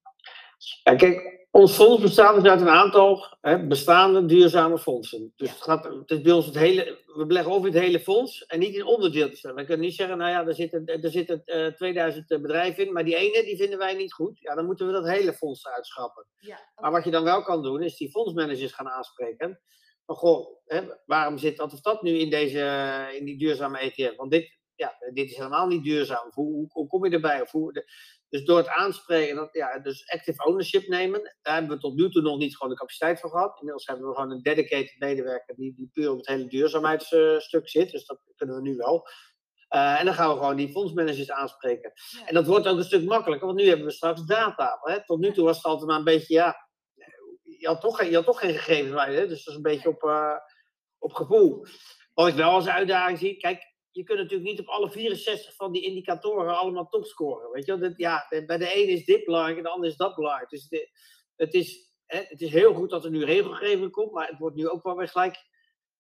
Ja, 0.83 0.95
kijk, 0.95 1.47
ons 1.51 1.73
fonds 1.73 2.03
bestaat 2.03 2.35
dus 2.35 2.51
uit 2.51 2.61
een 2.61 2.69
aantal 2.69 3.37
hè, 3.41 3.67
bestaande 3.67 4.27
duurzame 4.27 4.79
fondsen. 4.79 5.33
Dus 5.37 5.51
het, 5.51 5.63
gaat, 5.63 5.85
het 5.85 6.11
is 6.11 6.21
bij 6.21 6.33
ons 6.33 6.47
het 6.47 6.55
hele, 6.55 6.99
we 7.07 7.27
beleggen 7.27 7.53
over 7.53 7.67
het 7.71 7.79
hele 7.79 8.01
fonds 8.01 8.47
en 8.47 8.59
niet 8.59 8.75
in 8.75 8.85
onderdeeltjes. 8.85 9.43
We 9.43 9.55
kunnen 9.55 9.81
niet 9.81 9.95
zeggen, 9.95 10.19
nou 10.19 10.31
ja, 10.31 10.47
er 10.47 10.55
zitten, 10.55 10.87
er 10.87 11.11
zitten 11.11 11.43
eh, 11.45 11.67
2000 11.73 12.27
bedrijven 12.29 12.87
in, 12.87 12.93
maar 12.93 13.05
die 13.05 13.17
ene 13.17 13.45
die 13.45 13.57
vinden 13.57 13.79
wij 13.79 13.95
niet 13.95 14.13
goed. 14.13 14.39
Ja, 14.41 14.55
dan 14.55 14.67
moeten 14.67 14.87
we 14.87 14.93
dat 14.93 15.09
hele 15.09 15.33
fonds 15.33 15.67
uitschrappen. 15.67 16.27
Ja, 16.39 16.59
Maar 16.75 16.91
wat 16.91 17.05
je 17.05 17.11
dan 17.11 17.25
wel 17.25 17.43
kan 17.43 17.63
doen, 17.63 17.83
is 17.83 17.97
die 17.97 18.11
fondsmanagers 18.11 18.73
gaan 18.73 18.89
aanspreken. 18.89 19.61
Van 20.07 20.17
goh, 20.17 20.47
hè, 20.67 20.81
waarom 21.07 21.39
zit 21.39 21.57
dat 21.57 21.73
of 21.73 21.81
dat 21.81 22.03
nu 22.03 22.19
in, 22.19 22.31
deze, 22.31 22.87
in 23.19 23.25
die 23.25 23.39
duurzame 23.39 23.79
ETF? 23.79 24.17
Want 24.17 24.31
dit, 24.31 24.59
ja, 24.75 24.95
dit 25.13 25.31
is 25.31 25.37
helemaal 25.37 25.67
niet 25.67 25.85
duurzaam. 25.85 26.31
Hoe, 26.31 26.53
hoe, 26.53 26.67
hoe 26.69 26.87
kom 26.87 27.05
je 27.05 27.11
erbij? 27.11 27.41
Of 27.41 27.51
hoe, 27.51 27.73
de- 27.73 27.91
dus 28.29 28.45
door 28.45 28.57
het 28.57 28.69
aanspreken, 28.69 29.37
dat, 29.37 29.49
ja, 29.53 29.79
dus 29.79 30.09
active 30.09 30.45
ownership 30.45 30.87
nemen, 30.89 31.37
daar 31.43 31.55
hebben 31.55 31.75
we 31.77 31.81
tot 31.83 31.95
nu 31.95 32.11
toe 32.11 32.23
nog 32.23 32.39
niet 32.39 32.57
gewoon 32.57 32.73
de 32.73 32.79
capaciteit 32.79 33.21
voor 33.21 33.31
gehad. 33.31 33.57
Inmiddels 33.59 33.87
hebben 33.87 34.09
we 34.09 34.15
gewoon 34.15 34.31
een 34.31 34.43
dedicated 34.43 34.95
medewerker 34.99 35.55
die, 35.57 35.75
die 35.75 35.89
puur 35.93 36.11
op 36.11 36.17
het 36.17 36.27
hele 36.27 36.47
duurzaamheidsstuk 36.47 37.69
zit. 37.69 37.91
Dus 37.91 38.07
dat 38.07 38.21
kunnen 38.37 38.57
we 38.57 38.63
nu 38.63 38.77
wel. 38.77 39.09
Eh, 39.69 39.99
en 40.01 40.05
dan 40.05 40.15
gaan 40.15 40.29
we 40.29 40.35
gewoon 40.37 40.57
die 40.57 40.69
fondsmanagers 40.73 41.31
aanspreken. 41.31 41.93
ja. 41.95 42.27
En 42.27 42.35
dat 42.35 42.47
wordt 42.47 42.67
ook 42.67 42.77
een 42.77 42.85
stuk 42.85 43.05
makkelijker, 43.05 43.47
want 43.47 43.59
nu 43.59 43.67
hebben 43.69 43.87
we 43.87 43.93
straks 43.93 44.25
data. 44.25 44.79
Hè? 44.83 45.05
Tot 45.05 45.19
nu 45.19 45.33
toe 45.33 45.45
was 45.45 45.57
het 45.57 45.65
altijd 45.67 45.89
maar 45.89 45.99
een 45.99 46.05
beetje, 46.05 46.35
ja, 46.35 46.69
je 47.43 47.67
had 47.67 47.81
toch, 47.81 47.97
geen- 47.97 48.09
je 48.11 48.15
had 48.17 48.25
toch 48.25 48.41
geen 48.41 48.55
gegevens 48.55 48.95
bij, 48.95 49.15
hè? 49.15 49.27
dus 49.29 49.45
dat 49.45 49.49
is 49.49 49.55
een 49.55 49.63
beetje 49.63 49.89
op, 49.89 50.03
eh, 50.03 50.37
op 50.99 51.13
gevoel. 51.13 51.67
Wat 52.15 52.29
ik 52.29 52.35
wel 52.35 52.51
als 52.51 52.69
uitdaging 52.69 53.19
zie, 53.19 53.37
kijk, 53.37 53.75
je 53.97 54.05
kunt 54.05 54.19
natuurlijk 54.19 54.51
niet 54.51 54.61
op 54.61 54.67
alle 54.67 54.91
64 54.91 55.55
van 55.55 55.73
die 55.73 55.83
indicatoren 55.83 56.59
allemaal 56.59 56.89
topscoren. 56.89 57.51
Weet 57.51 57.67
je, 57.67 57.93
ja, 57.97 58.27
bij 58.47 58.59
de 58.59 58.73
ene 58.73 58.93
is 58.93 59.05
dit 59.05 59.25
belangrijk 59.25 59.57
en 59.57 59.63
de 59.63 59.69
ander 59.69 59.89
is 59.89 59.97
dat 59.97 60.15
belangrijk. 60.15 60.51
Dus 60.51 60.69
het, 61.37 61.55
is, 61.55 61.93
hè, 62.07 62.19
het 62.19 62.41
is 62.41 62.51
heel 62.51 62.75
goed 62.75 62.91
dat 62.91 63.05
er 63.05 63.11
nu 63.11 63.25
regelgeving 63.25 63.91
komt, 63.91 64.13
maar 64.13 64.29
het 64.29 64.39
wordt 64.39 64.57
nu 64.57 64.69
ook 64.69 64.83
wel 64.83 64.97
weer 64.97 65.09
gelijk 65.09 65.37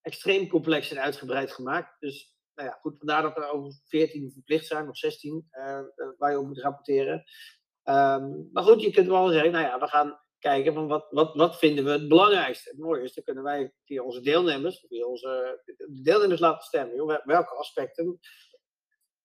extreem 0.00 0.48
complex 0.48 0.90
en 0.90 1.00
uitgebreid 1.00 1.52
gemaakt. 1.52 2.00
Dus 2.00 2.36
nou 2.54 2.68
ja, 2.68 2.78
goed, 2.80 2.98
vandaar 2.98 3.22
dat 3.22 3.36
er 3.36 3.50
over 3.50 3.80
14 3.84 4.32
verplicht 4.32 4.66
zijn, 4.66 4.88
of 4.88 4.96
16, 4.96 5.46
eh, 5.50 5.78
eh, 5.78 5.84
waar 6.18 6.30
je 6.30 6.38
op 6.38 6.46
moet 6.46 6.60
rapporteren. 6.60 7.24
Ehm, 7.82 8.52
maar 8.52 8.62
goed, 8.62 8.82
je 8.82 8.90
kunt 8.90 9.06
wel 9.06 9.28
zeggen, 9.28 9.52
nou 9.52 9.64
ja, 9.64 9.78
we 9.78 9.86
gaan 9.86 10.20
kijken 10.38 10.74
van 10.74 10.88
wat, 10.88 11.06
wat, 11.10 11.34
wat 11.34 11.58
vinden 11.58 11.84
we 11.84 11.90
het 11.90 12.08
belangrijkste. 12.08 12.70
Het 12.70 12.78
mooie 12.78 13.02
is, 13.02 13.14
dan 13.14 13.24
kunnen 13.24 13.42
wij 13.42 13.72
via 13.84 14.02
onze 14.02 14.20
deelnemers, 14.20 14.84
via 14.88 15.06
onze 15.06 15.62
de 15.64 16.02
deelnemers 16.02 16.40
laten 16.40 16.66
stemmen. 16.66 16.96
joh, 16.96 17.06
wel- 17.06 17.22
welke 17.24 17.54
aspecten 17.54 18.18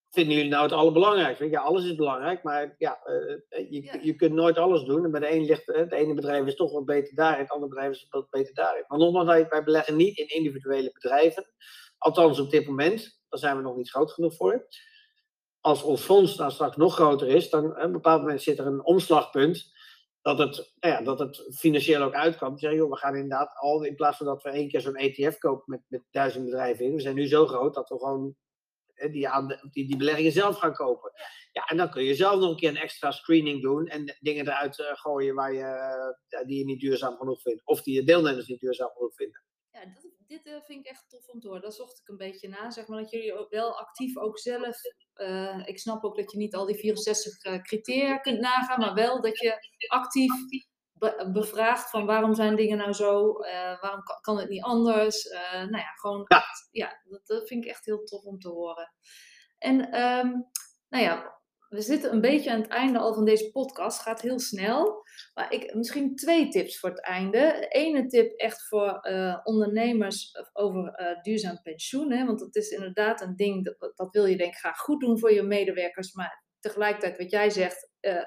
vinden 0.09 0.35
jullie 0.35 0.49
nou 0.49 0.63
het 0.63 0.71
allerbelangrijkste? 0.71 1.49
Ja, 1.49 1.61
alles 1.61 1.85
is 1.85 1.95
belangrijk, 1.95 2.43
maar 2.43 2.75
ja, 2.77 2.99
je, 3.49 3.99
je 4.01 4.15
kunt 4.15 4.33
nooit 4.33 4.57
alles 4.57 4.83
doen. 4.83 5.03
En 5.03 5.11
bij 5.11 5.19
de 5.19 5.31
een 5.31 5.45
ligt, 5.45 5.65
het 5.65 5.91
ene 5.91 6.13
bedrijf 6.13 6.45
is 6.45 6.55
toch 6.55 6.71
wat 6.71 6.85
beter 6.85 7.15
daarin, 7.15 7.41
het 7.41 7.51
andere 7.51 7.69
bedrijf 7.69 7.91
is 7.91 8.07
wat 8.09 8.29
beter 8.29 8.53
daarin. 8.53 8.83
Maar 8.87 8.99
nogmaals, 8.99 9.27
wij, 9.27 9.47
wij 9.49 9.63
beleggen 9.63 9.95
niet 9.95 10.17
in 10.17 10.27
individuele 10.27 10.91
bedrijven. 10.93 11.45
Althans 11.97 12.39
op 12.39 12.49
dit 12.49 12.67
moment, 12.67 13.21
daar 13.29 13.39
zijn 13.39 13.55
we 13.57 13.61
nog 13.61 13.75
niet 13.75 13.89
groot 13.89 14.11
genoeg 14.11 14.35
voor. 14.35 14.67
Als 15.59 15.83
ons 15.83 16.01
fonds 16.01 16.35
dan 16.35 16.51
straks 16.51 16.75
nog 16.75 16.93
groter 16.93 17.27
is, 17.27 17.49
dan 17.49 17.65
op 17.65 17.77
een 17.77 17.91
bepaald 17.91 18.21
moment 18.21 18.41
zit 18.41 18.59
er 18.59 18.65
een 18.65 18.85
omslagpunt 18.85 19.70
dat 20.21 20.37
het, 20.37 20.73
nou 20.79 20.93
ja, 20.93 21.01
dat 21.01 21.19
het 21.19 21.47
financieel 21.53 22.01
ook 22.01 22.13
uitkwam. 22.13 22.57
Zeggen, 22.57 22.79
joh, 22.79 22.89
we 22.89 22.97
gaan 22.97 23.15
inderdaad 23.15 23.53
al, 23.55 23.83
in 23.83 23.95
plaats 23.95 24.17
van 24.17 24.25
dat 24.25 24.43
we 24.43 24.49
één 24.49 24.69
keer 24.69 24.81
zo'n 24.81 24.95
ETF 24.95 25.37
kopen 25.37 25.63
met, 25.65 25.81
met 25.87 26.03
duizend 26.11 26.45
bedrijven 26.45 26.85
in, 26.85 26.93
we 26.93 27.01
zijn 27.01 27.15
nu 27.15 27.27
zo 27.27 27.47
groot 27.47 27.73
dat 27.73 27.89
we 27.89 27.97
gewoon 27.97 28.35
die, 29.09 29.27
die, 29.71 29.87
die 29.87 29.97
beleggingen 29.97 30.31
zelf 30.31 30.57
gaan 30.57 30.73
kopen. 30.73 31.11
Ja, 31.51 31.65
en 31.65 31.77
dan 31.77 31.89
kun 31.89 32.03
je 32.03 32.15
zelf 32.15 32.39
nog 32.39 32.49
een 32.49 32.55
keer 32.55 32.69
een 32.69 32.77
extra 32.77 33.11
screening 33.11 33.61
doen 33.61 33.87
en 33.87 34.17
dingen 34.19 34.47
eruit 34.47 34.79
uh, 34.79 34.85
gooien 34.93 35.35
waar 35.35 35.53
je, 35.53 36.43
die 36.45 36.57
je 36.57 36.65
niet 36.65 36.79
duurzaam 36.79 37.17
genoeg 37.17 37.41
vindt. 37.41 37.61
Of 37.65 37.81
die 37.81 37.95
je 37.95 38.03
deelnemers 38.03 38.47
niet 38.47 38.59
duurzaam 38.59 38.89
genoeg 38.93 39.15
vinden. 39.15 39.41
Dit 40.31 40.45
uh, 40.45 40.61
vind 40.61 40.85
ik 40.85 40.91
echt 40.91 41.09
tof 41.09 41.27
om 41.27 41.39
te 41.39 41.47
horen. 41.47 41.61
Dat 41.61 41.75
zocht 41.75 41.99
ik 41.99 42.07
een 42.07 42.17
beetje 42.17 42.47
na. 42.47 42.71
Zeg 42.71 42.87
maar 42.87 43.01
dat 43.01 43.11
jullie 43.11 43.33
ook 43.33 43.49
wel 43.49 43.79
actief 43.79 44.17
ook 44.17 44.39
zelf. 44.39 44.77
Uh, 45.15 45.61
ik 45.65 45.79
snap 45.79 46.03
ook 46.03 46.15
dat 46.15 46.31
je 46.31 46.37
niet 46.37 46.55
al 46.55 46.65
die 46.65 46.75
64 46.75 47.45
uh, 47.45 47.61
criteria 47.61 48.17
kunt 48.17 48.39
nagaan, 48.39 48.79
maar 48.79 48.93
wel 48.93 49.21
dat 49.21 49.39
je 49.39 49.57
actief 49.87 50.33
be 50.93 51.29
bevraagt 51.33 51.89
van 51.89 52.05
waarom 52.05 52.35
zijn 52.35 52.55
dingen 52.55 52.77
nou 52.77 52.93
zo, 52.93 53.33
waarom 53.81 54.03
kan, 54.03 54.21
kan, 54.21 54.37
het 54.37 54.49
niet 54.49 54.63
anders. 54.63 55.29
nou 55.51 55.77
ja, 55.77 55.91
gewoon. 55.95 56.25
Ja, 56.27 56.43
ja 56.71 57.01
dat, 57.03 57.27
dat, 57.27 57.47
vind 57.47 57.63
ik 57.65 57.69
echt 57.69 57.85
heel 57.85 58.03
tof 58.03 58.23
om 58.23 58.39
te 58.39 58.49
horen. 58.49 58.93
En 59.57 60.01
um, 60.01 60.49
nou 60.89 61.03
ja, 61.03 61.40
we 61.71 61.81
zitten 61.81 62.13
een 62.13 62.21
beetje 62.21 62.51
aan 62.51 62.61
het 62.61 62.69
einde 62.69 62.99
al 62.99 63.13
van 63.13 63.25
deze 63.25 63.51
podcast. 63.51 64.01
Gaat 64.01 64.21
heel 64.21 64.39
snel. 64.39 65.03
Maar 65.33 65.53
ik, 65.53 65.73
misschien 65.73 66.15
twee 66.15 66.47
tips 66.47 66.79
voor 66.79 66.89
het 66.89 67.01
einde. 67.01 67.67
De 67.69 68.05
tip 68.07 68.31
echt 68.39 68.67
voor 68.67 69.07
uh, 69.09 69.39
ondernemers 69.43 70.31
over 70.53 70.99
uh, 70.99 71.21
duurzaam 71.21 71.61
pensioen. 71.61 72.11
Hè? 72.11 72.25
Want 72.25 72.39
dat 72.39 72.55
is 72.55 72.69
inderdaad 72.69 73.21
een 73.21 73.35
ding, 73.35 73.65
dat, 73.65 73.91
dat, 73.95 74.11
wil 74.11 74.25
je 74.25 74.37
denk 74.37 74.53
ik 74.53 74.59
graag 74.59 74.77
goed 74.77 74.99
doen 74.99 75.19
voor 75.19 75.33
je 75.33 75.41
medewerkers. 75.41 76.13
Maar 76.13 76.45
tegelijkertijd, 76.59 77.17
wat 77.17 77.31
jij 77.31 77.49
zegt, 77.49 77.91
uh, 78.01 78.23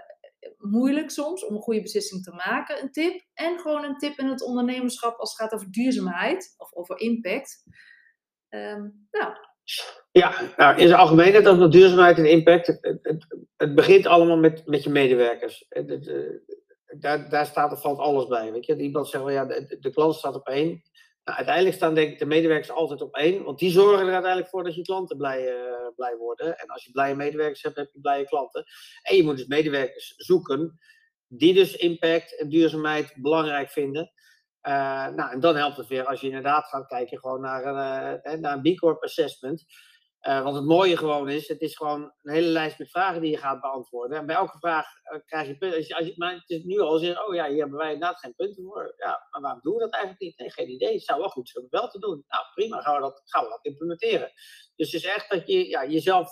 moeilijk 0.59 1.11
soms 1.11 1.47
om 1.47 1.55
een 1.55 1.63
goede 1.63 1.83
beslissing 1.83 2.23
te 2.23 2.33
maken. 2.33 2.83
Een 2.83 2.93
tip. 2.93 3.27
En 3.35 3.59
gewoon 3.59 3.85
een 3.85 3.99
tip 3.99 4.19
in 4.19 4.27
het 4.27 4.43
ondernemerschap 4.43 5.19
als 5.19 5.31
het 5.31 5.41
gaat 5.41 5.53
over 5.53 5.71
duurzaamheid 5.71 6.55
of 6.57 6.75
over 6.75 6.99
impact. 7.01 7.63
Um, 8.49 9.09
nou, 9.11 9.35
ja, 10.13 10.35
nou, 10.57 10.79
in 10.79 10.89
zijn 10.89 11.01
algemeenheid 11.01 11.49
over 11.49 11.71
duurzaamheid 11.71 12.19
en 12.19 12.31
impact. 12.31 12.67
Het, 13.57 13.75
begint 13.75 14.07
allemaal 14.07 14.37
met, 14.37 14.67
met 14.67 14.83
je 14.83 14.91
medewerkers. 14.91 15.67
Het, 15.69 16.13
daar, 16.99 17.29
daar 17.29 17.47
staat 17.47 17.81
valt 17.81 17.99
alles 17.99 18.27
bij. 18.27 18.53
Weet 18.53 18.67
je? 18.67 18.77
Iemand 18.77 19.09
zegt 19.09 19.25
wel, 19.25 19.33
ja, 19.33 19.45
de, 19.45 19.91
klant 19.93 20.15
staat 20.15 20.35
op 20.35 20.47
één. 20.47 20.83
Nou, 21.25 21.37
uiteindelijk 21.37 21.77
staan 21.77 21.95
denk 21.95 22.13
ik 22.13 22.19
de 22.19 22.27
medewerkers 22.27 22.71
altijd 22.71 23.03
op 23.03 23.15
één. 23.15 23.45
Want 23.45 23.59
die 23.59 23.71
zorgen 23.71 24.07
er 24.07 24.13
uiteindelijk 24.13 24.51
voor 24.51 24.65
dat 24.65 24.75
je 24.75 24.83
klanten 24.83 25.17
blij, 25.17 25.43
uh, 25.43 25.89
blij 25.97 26.17
worden. 26.17 26.59
En 26.59 26.67
als 26.67 26.85
je 26.85 26.91
blije 26.91 27.15
medewerkers 27.15 27.63
hebt, 27.63 27.77
heb 27.77 27.89
je 27.93 28.01
blije 28.01 28.27
klanten. 28.27 28.65
En 29.03 29.17
je 29.17 29.23
moet 29.23 29.37
dus 29.37 29.47
medewerkers 29.47 30.15
zoeken 30.17 30.79
die 31.29 31.55
dus 31.55 31.77
impact 31.77 32.39
en 32.39 32.49
duurzaamheid 32.49 33.15
belangrijk 33.17 33.71
vinden. 33.71 34.13
Uh, 34.69 35.07
nou, 35.09 35.31
en 35.31 35.41
dan 35.41 35.57
helpt 35.57 35.77
het 35.77 35.87
weer 35.87 36.07
als 36.07 36.21
je 36.21 36.27
inderdaad 36.27 36.67
gaat 36.67 36.87
kijken 36.87 37.19
gewoon 37.19 37.41
naar 37.41 37.65
een, 37.65 38.21
uh, 38.33 38.41
naar 38.41 38.53
een 38.53 38.75
B 38.75 38.79
Corp 38.79 39.03
assessment. 39.03 39.65
Want 40.21 40.55
het 40.55 40.65
mooie 40.65 40.97
gewoon 40.97 41.29
is, 41.29 41.49
het 41.49 41.61
is 41.61 41.77
gewoon 41.77 42.13
een 42.23 42.35
hele 42.35 42.47
lijst 42.47 42.79
met 42.79 42.91
vragen 42.91 43.21
die 43.21 43.31
je 43.31 43.37
gaat 43.37 43.61
beantwoorden. 43.61 44.19
En 44.19 44.27
bij 44.27 44.37
elke 44.37 44.59
vraag 44.59 44.87
krijg 45.27 45.47
je 45.47 45.57
punten. 45.57 45.79
Als 45.79 45.87
je, 45.87 45.97
als 45.97 46.07
je, 46.07 46.13
maar 46.17 46.33
het 46.33 46.51
is 46.51 46.63
nu 46.63 46.81
al 46.81 46.99
zeggen, 46.99 47.27
oh 47.27 47.35
ja, 47.35 47.49
hier 47.49 47.61
hebben 47.61 47.79
wij 47.79 47.93
inderdaad 47.93 48.19
geen 48.19 48.35
punten 48.35 48.65
voor. 48.65 48.95
Ja, 48.97 49.27
maar 49.31 49.41
waarom 49.41 49.61
doen 49.63 49.75
we 49.75 49.81
dat 49.81 49.93
eigenlijk 49.93 50.23
niet? 50.23 50.39
Nee, 50.39 50.51
geen 50.51 50.71
idee. 50.71 50.93
Het 50.93 51.03
zou 51.03 51.21
wel 51.21 51.29
goed 51.29 51.49
zijn 51.49 51.65
om 51.65 51.71
wel 51.71 51.89
te 51.89 51.99
doen. 51.99 52.25
Nou, 52.29 52.45
prima, 52.55 52.81
gaan 52.81 52.95
we 52.95 53.01
dat, 53.01 53.23
gaan 53.25 53.45
we 53.45 53.51
dat 53.51 53.65
implementeren. 53.65 54.33
Dus 54.77 54.93
het 54.93 55.03
is 55.03 55.09
echt 55.09 55.31
dat 55.31 55.47
je 55.47 55.69
ja, 55.69 55.87
jezelf 55.87 56.31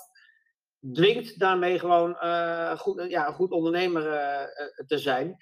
dwingt 0.91 1.39
daarmee 1.39 1.79
gewoon 1.79 2.11
uh, 2.11 2.79
goed, 2.79 3.05
ja, 3.09 3.27
een 3.27 3.35
goed 3.35 3.51
ondernemer 3.51 4.07
uh, 4.07 4.87
te 4.87 4.99
zijn. 4.99 5.37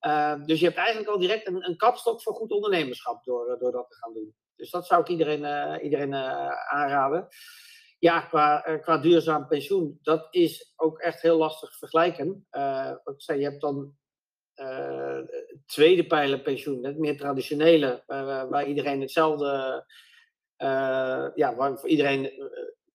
Uh, 0.00 0.44
dus 0.44 0.58
je 0.58 0.64
hebt 0.64 0.78
eigenlijk 0.78 1.08
al 1.08 1.18
direct 1.18 1.46
een, 1.46 1.68
een 1.68 1.76
kapstok 1.76 2.22
voor 2.22 2.34
goed 2.34 2.50
ondernemerschap 2.50 3.24
door, 3.24 3.58
door 3.58 3.72
dat 3.72 3.88
te 3.88 3.96
gaan 3.96 4.12
doen. 4.12 4.34
Dus 4.56 4.70
dat 4.70 4.86
zou 4.86 5.00
ik 5.00 5.08
iedereen, 5.08 5.80
iedereen 5.82 6.14
aanraden. 6.14 7.28
Ja, 7.98 8.20
qua, 8.20 8.78
qua 8.80 8.98
duurzaam 8.98 9.46
pensioen, 9.46 9.98
dat 10.02 10.26
is 10.30 10.72
ook 10.76 10.98
echt 10.98 11.22
heel 11.22 11.36
lastig 11.36 11.78
vergelijken. 11.78 12.46
ik 13.04 13.22
zei, 13.22 13.38
je 13.38 13.44
hebt 13.44 13.60
dan 13.60 13.96
tweede 15.66 16.06
pijler 16.06 16.40
pensioen, 16.40 16.84
het 16.84 16.98
meer 16.98 17.16
traditionele, 17.16 18.02
waar 18.50 18.66
iedereen 18.66 19.00
hetzelfde, 19.00 19.84
ja, 21.34 21.54
waar 21.56 21.78
voor 21.78 21.88
iedereen 21.88 22.30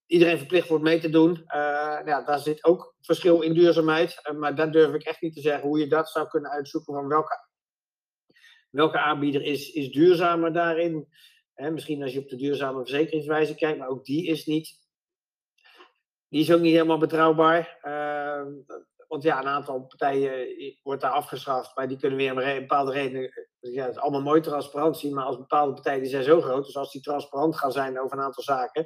iedereen 0.09 0.37
verplicht 0.37 0.67
wordt 0.67 0.83
mee 0.83 0.99
te 0.99 1.09
doen. 1.09 1.29
Uh, 1.29 1.99
ja, 2.05 2.21
daar 2.25 2.39
zit 2.39 2.63
ook 2.63 2.95
verschil 3.01 3.41
in 3.41 3.53
duurzaamheid. 3.53 4.19
Uh, 4.23 4.37
maar 4.37 4.55
daar 4.55 4.71
durf 4.71 4.93
ik 4.93 5.03
echt 5.03 5.21
niet 5.21 5.33
te 5.33 5.41
zeggen 5.41 5.67
hoe 5.67 5.79
je 5.79 5.87
dat 5.87 6.09
zou 6.09 6.27
kunnen 6.27 6.51
uitzoeken 6.51 6.93
van 6.93 7.07
welke, 7.07 7.47
welke 8.69 8.99
aanbieder 8.99 9.43
is, 9.43 9.71
is 9.71 9.91
duurzamer 9.91 10.53
daarin. 10.53 11.07
misschien 11.55 12.03
als 12.03 12.13
je 12.13 12.19
op 12.19 12.29
de 12.29 12.35
duurzame 12.35 12.79
verzekeringswijze 12.79 13.55
kijkt, 13.55 13.79
maar 13.79 13.87
ook 13.87 14.05
die 14.05 14.27
is 14.27 14.45
niet. 14.45 14.87
Die 16.27 16.41
is 16.41 16.51
ook 16.51 16.61
niet 16.61 16.73
helemaal 16.73 16.97
betrouwbaar. 16.97 17.79
Uh, 17.83 18.43
want 19.07 19.23
ja, 19.23 19.39
een 19.39 19.47
aantal 19.47 19.85
partijen 19.85 20.47
wordt 20.83 21.01
daar 21.01 21.11
afgeschaft, 21.11 21.75
maar 21.75 21.87
die 21.87 21.97
kunnen 21.99 22.17
weer 22.17 22.31
om 22.31 22.37
een 22.37 22.59
bepaalde 22.59 22.91
reden. 22.91 23.47
Ja, 23.59 23.85
het 23.85 23.95
is 23.95 24.01
allemaal 24.01 24.21
mooi 24.21 24.41
transparantie, 24.41 25.13
maar 25.13 25.25
als 25.25 25.37
bepaalde 25.37 25.73
partijen 25.73 26.01
die 26.01 26.09
zijn 26.09 26.23
zo 26.23 26.41
groot, 26.41 26.65
dus 26.65 26.75
als 26.75 26.91
die 26.91 27.01
transparant 27.01 27.57
gaan 27.57 27.71
zijn 27.71 27.99
over 27.99 28.17
een 28.17 28.23
aantal 28.23 28.43
zaken, 28.43 28.85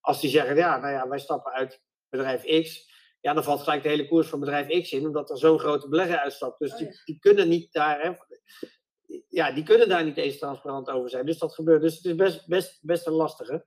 als 0.00 0.20
die 0.20 0.30
zeggen, 0.30 0.56
ja, 0.56 0.78
nou 0.78 0.92
ja, 0.92 1.08
wij 1.08 1.18
stappen 1.18 1.52
uit 1.52 1.82
bedrijf 2.08 2.62
X, 2.62 2.90
ja, 3.20 3.32
dan 3.32 3.44
valt 3.44 3.62
gelijk 3.62 3.82
de 3.82 3.88
hele 3.88 4.08
koers 4.08 4.28
van 4.28 4.40
bedrijf 4.40 4.82
X 4.82 4.92
in, 4.92 5.06
omdat 5.06 5.30
er 5.30 5.38
zo'n 5.38 5.58
grote 5.58 5.88
belegger 5.88 6.18
uitstapt. 6.18 6.58
Dus 6.58 6.72
oh, 6.72 6.78
die, 6.78 7.00
die, 7.04 7.18
kunnen 7.18 7.48
niet 7.48 7.72
daar, 7.72 8.00
hè, 8.00 8.12
ja, 9.28 9.52
die 9.52 9.64
kunnen 9.64 9.88
daar 9.88 10.04
niet 10.04 10.16
eens 10.16 10.38
transparant 10.38 10.90
over 10.90 11.10
zijn. 11.10 11.26
Dus 11.26 11.38
dat 11.38 11.54
gebeurt. 11.54 11.82
Dus 11.82 11.96
het 11.96 12.04
is 12.04 12.14
best, 12.14 12.46
best, 12.46 12.78
best 12.82 13.06
een 13.06 13.12
lastige. 13.12 13.64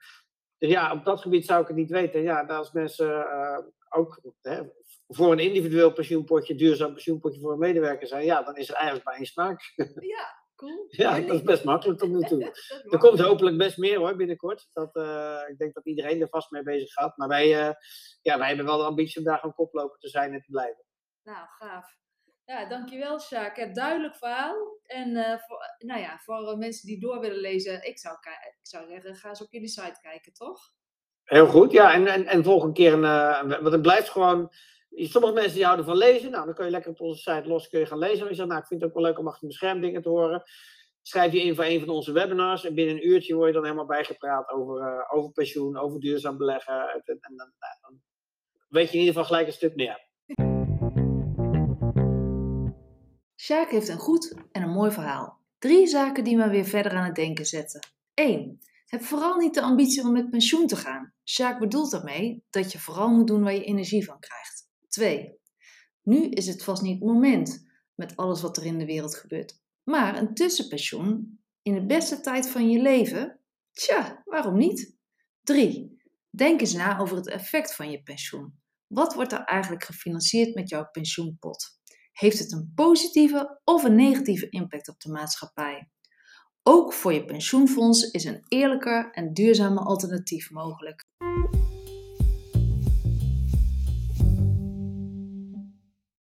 Dus 0.58 0.70
ja, 0.70 0.92
op 0.92 1.06
dat 1.06 1.22
gebied 1.22 1.46
zou 1.46 1.62
ik 1.62 1.68
het 1.68 1.76
niet 1.76 1.90
weten. 1.90 2.22
Ja, 2.22 2.42
als 2.42 2.72
mensen 2.72 3.10
uh, 3.10 3.58
ook 3.90 4.22
hè, 4.42 4.62
voor 5.08 5.32
een 5.32 5.40
individueel 5.40 5.94
pensioenpotje, 5.94 6.56
duurzaam 6.56 6.94
pensioenpotje 6.94 7.40
voor 7.40 7.52
een 7.52 7.60
medewerker 7.60 8.08
zijn, 8.08 8.26
ja, 8.26 8.44
dan 8.44 8.56
is 8.56 8.70
er 8.70 8.76
eigenlijk 8.76 9.06
maar 9.06 9.16
één 9.16 9.26
smaak. 9.26 9.74
Ja, 10.16 10.43
Ja, 10.88 11.20
dat 11.20 11.36
is 11.36 11.42
best 11.42 11.64
makkelijk 11.64 12.00
tot 12.00 12.10
nu 12.10 12.22
toe. 12.22 12.44
er 12.90 12.98
komt 12.98 13.20
hopelijk 13.20 13.58
best 13.58 13.78
meer 13.78 13.98
hoor 13.98 14.16
binnenkort. 14.16 14.68
Dat, 14.74 14.96
uh, 14.96 15.40
ik 15.48 15.58
denk 15.58 15.74
dat 15.74 15.86
iedereen 15.86 16.22
er 16.22 16.30
vast 16.30 16.52
mee 16.52 16.64
bezig 16.64 16.92
gaat. 16.92 17.18
Maar 17.18 17.28
wij, 17.28 17.68
uh, 17.68 17.74
ja, 18.22 18.38
wij 18.38 18.48
hebben 18.48 18.66
wel 18.66 18.78
de 18.78 18.84
ambitie 18.84 19.18
om 19.18 19.24
daar 19.24 19.38
gewoon 19.38 19.56
koploper 19.56 20.00
te 20.00 20.10
zijn 20.10 20.34
en 20.34 20.42
te 20.42 20.52
blijven. 20.52 20.84
Nou, 21.24 21.48
gaaf. 21.50 21.98
Ja, 22.46 22.66
dankjewel 22.66 23.20
Sjaak. 23.20 23.58
Ja, 23.58 23.66
duidelijk 23.66 24.16
verhaal. 24.16 24.80
En 24.84 25.10
uh, 25.10 25.38
voor, 25.38 25.76
nou 25.78 26.00
ja, 26.00 26.20
voor 26.20 26.58
mensen 26.58 26.88
die 26.88 27.00
door 27.00 27.20
willen 27.20 27.40
lezen, 27.40 27.88
ik 27.88 28.00
zou, 28.00 28.18
ik 28.22 28.58
zou 28.62 28.88
zeggen, 28.88 29.16
ga 29.16 29.30
eens 29.30 29.42
op 29.42 29.52
jullie 29.52 29.68
site 29.68 30.00
kijken, 30.02 30.34
toch? 30.34 30.60
Heel 31.24 31.48
goed, 31.48 31.72
ja. 31.72 31.94
En, 31.94 32.08
en, 32.08 32.26
en 32.26 32.44
volgende 32.44 32.74
keer, 32.74 32.94
een, 32.94 33.48
want 33.48 33.72
het 33.72 33.82
blijft 33.82 34.10
gewoon 34.10 34.52
Sommige 34.96 35.34
mensen 35.34 35.54
die 35.54 35.64
houden 35.64 35.86
van 35.86 35.98
lezen. 35.98 36.32
Nou, 36.32 36.46
dan 36.46 36.54
kun 36.54 36.66
je 36.66 36.72
lekker 36.72 36.92
op 36.92 37.02
onze 37.02 37.22
site 37.22 37.48
los 37.48 37.70
kun 37.70 37.80
je 37.80 37.86
gaan 37.86 37.98
lezen. 37.98 38.22
En 38.22 38.30
je 38.30 38.36
zegt, 38.36 38.48
nou, 38.48 38.62
ik 38.62 38.68
vind 38.68 38.82
het 38.82 38.90
ook 38.90 38.96
wel 38.96 39.06
leuk 39.06 39.20
om 39.20 39.28
achter 39.28 39.44
mijn 39.44 39.58
scherm 39.58 39.82
dingen 39.82 40.02
te 40.02 40.10
horen. 40.10 40.44
Schrijf 41.02 41.32
je 41.32 41.44
in 41.44 41.56
voor 41.56 41.64
een 41.64 41.80
van 41.80 41.90
onze 41.90 42.12
webinars. 42.12 42.66
En 42.66 42.76
binnen 42.76 42.96
een 42.96 43.08
uurtje 43.08 43.36
word 43.36 43.48
je 43.48 43.54
dan 43.54 43.64
helemaal 43.64 43.86
bijgepraat 43.86 44.50
over, 44.52 44.82
uh, 44.82 45.18
over 45.18 45.32
pensioen, 45.32 45.78
over 45.78 46.00
duurzaam 46.00 46.38
beleggen. 46.38 46.74
En, 46.74 47.02
en, 47.06 47.36
nou, 47.36 47.50
dan 47.82 48.02
weet 48.70 48.88
je 48.88 48.94
in 48.94 49.00
ieder 49.00 49.14
geval 49.14 49.26
gelijk 49.26 49.48
een 49.48 49.54
stuk 49.54 49.76
meer. 49.76 50.12
Sjaak 53.36 53.70
heeft 53.70 53.88
een 53.88 53.98
goed 53.98 54.36
en 54.52 54.62
een 54.62 54.70
mooi 54.70 54.92
verhaal. 54.92 55.42
Drie 55.58 55.88
zaken 55.88 56.24
die 56.24 56.38
me 56.38 56.50
weer 56.50 56.66
verder 56.66 56.92
aan 56.92 57.06
het 57.06 57.16
denken 57.16 57.46
zetten. 57.46 57.88
1. 58.14 58.60
Heb 58.86 59.02
vooral 59.02 59.38
niet 59.38 59.54
de 59.54 59.62
ambitie 59.62 60.04
om 60.04 60.12
met 60.12 60.30
pensioen 60.30 60.68
te 60.68 60.76
gaan. 60.76 61.14
Sjaak 61.24 61.60
bedoelt 61.60 61.92
daarmee 61.92 62.44
dat 62.50 62.72
je 62.72 62.80
vooral 62.80 63.10
moet 63.10 63.28
doen 63.28 63.44
waar 63.44 63.54
je 63.54 63.64
energie 63.64 64.06
van 64.06 64.20
krijgt. 64.20 64.53
2. 64.94 65.40
Nu 66.02 66.30
is 66.30 66.48
het 66.48 66.64
vast 66.64 66.82
niet 66.82 67.00
het 67.00 67.10
moment 67.10 67.70
met 67.96 68.16
alles 68.16 68.42
wat 68.42 68.58
er 68.58 68.66
in 68.66 68.78
de 68.78 68.86
wereld 68.86 69.16
gebeurt. 69.16 69.62
Maar 69.84 70.18
een 70.18 70.34
tussenpensioen 70.34 71.40
in 71.62 71.74
de 71.74 71.86
beste 71.86 72.20
tijd 72.20 72.50
van 72.50 72.70
je 72.70 72.82
leven? 72.82 73.40
Tja, 73.72 74.22
waarom 74.26 74.58
niet? 74.58 74.98
3. 75.42 76.02
Denk 76.30 76.62
eens 76.62 76.74
na 76.74 77.00
over 77.00 77.16
het 77.16 77.28
effect 77.28 77.76
van 77.76 77.92
je 77.92 78.04
pensioen. 78.04 78.62
Wat 78.88 79.14
wordt 79.14 79.32
er 79.32 79.44
eigenlijk 79.44 79.84
gefinancierd 79.84 80.56
met 80.56 80.70
jouw 80.70 80.90
pensioenpot? 80.92 81.66
Heeft 82.12 82.40
het 82.40 82.52
een 82.52 82.72
positieve 82.76 83.60
of 83.64 83.84
een 83.84 83.96
negatieve 83.96 84.50
impact 84.50 84.90
op 84.90 85.00
de 85.00 85.12
maatschappij? 85.12 85.90
Ook 86.64 86.94
voor 86.94 87.14
je 87.14 87.26
pensioenfonds 87.26 88.12
is 88.12 88.24
een 88.24 88.44
eerlijker 88.48 89.12
en 89.12 89.34
duurzamer 89.34 89.84
alternatief 89.84 90.52
mogelijk. 90.52 91.08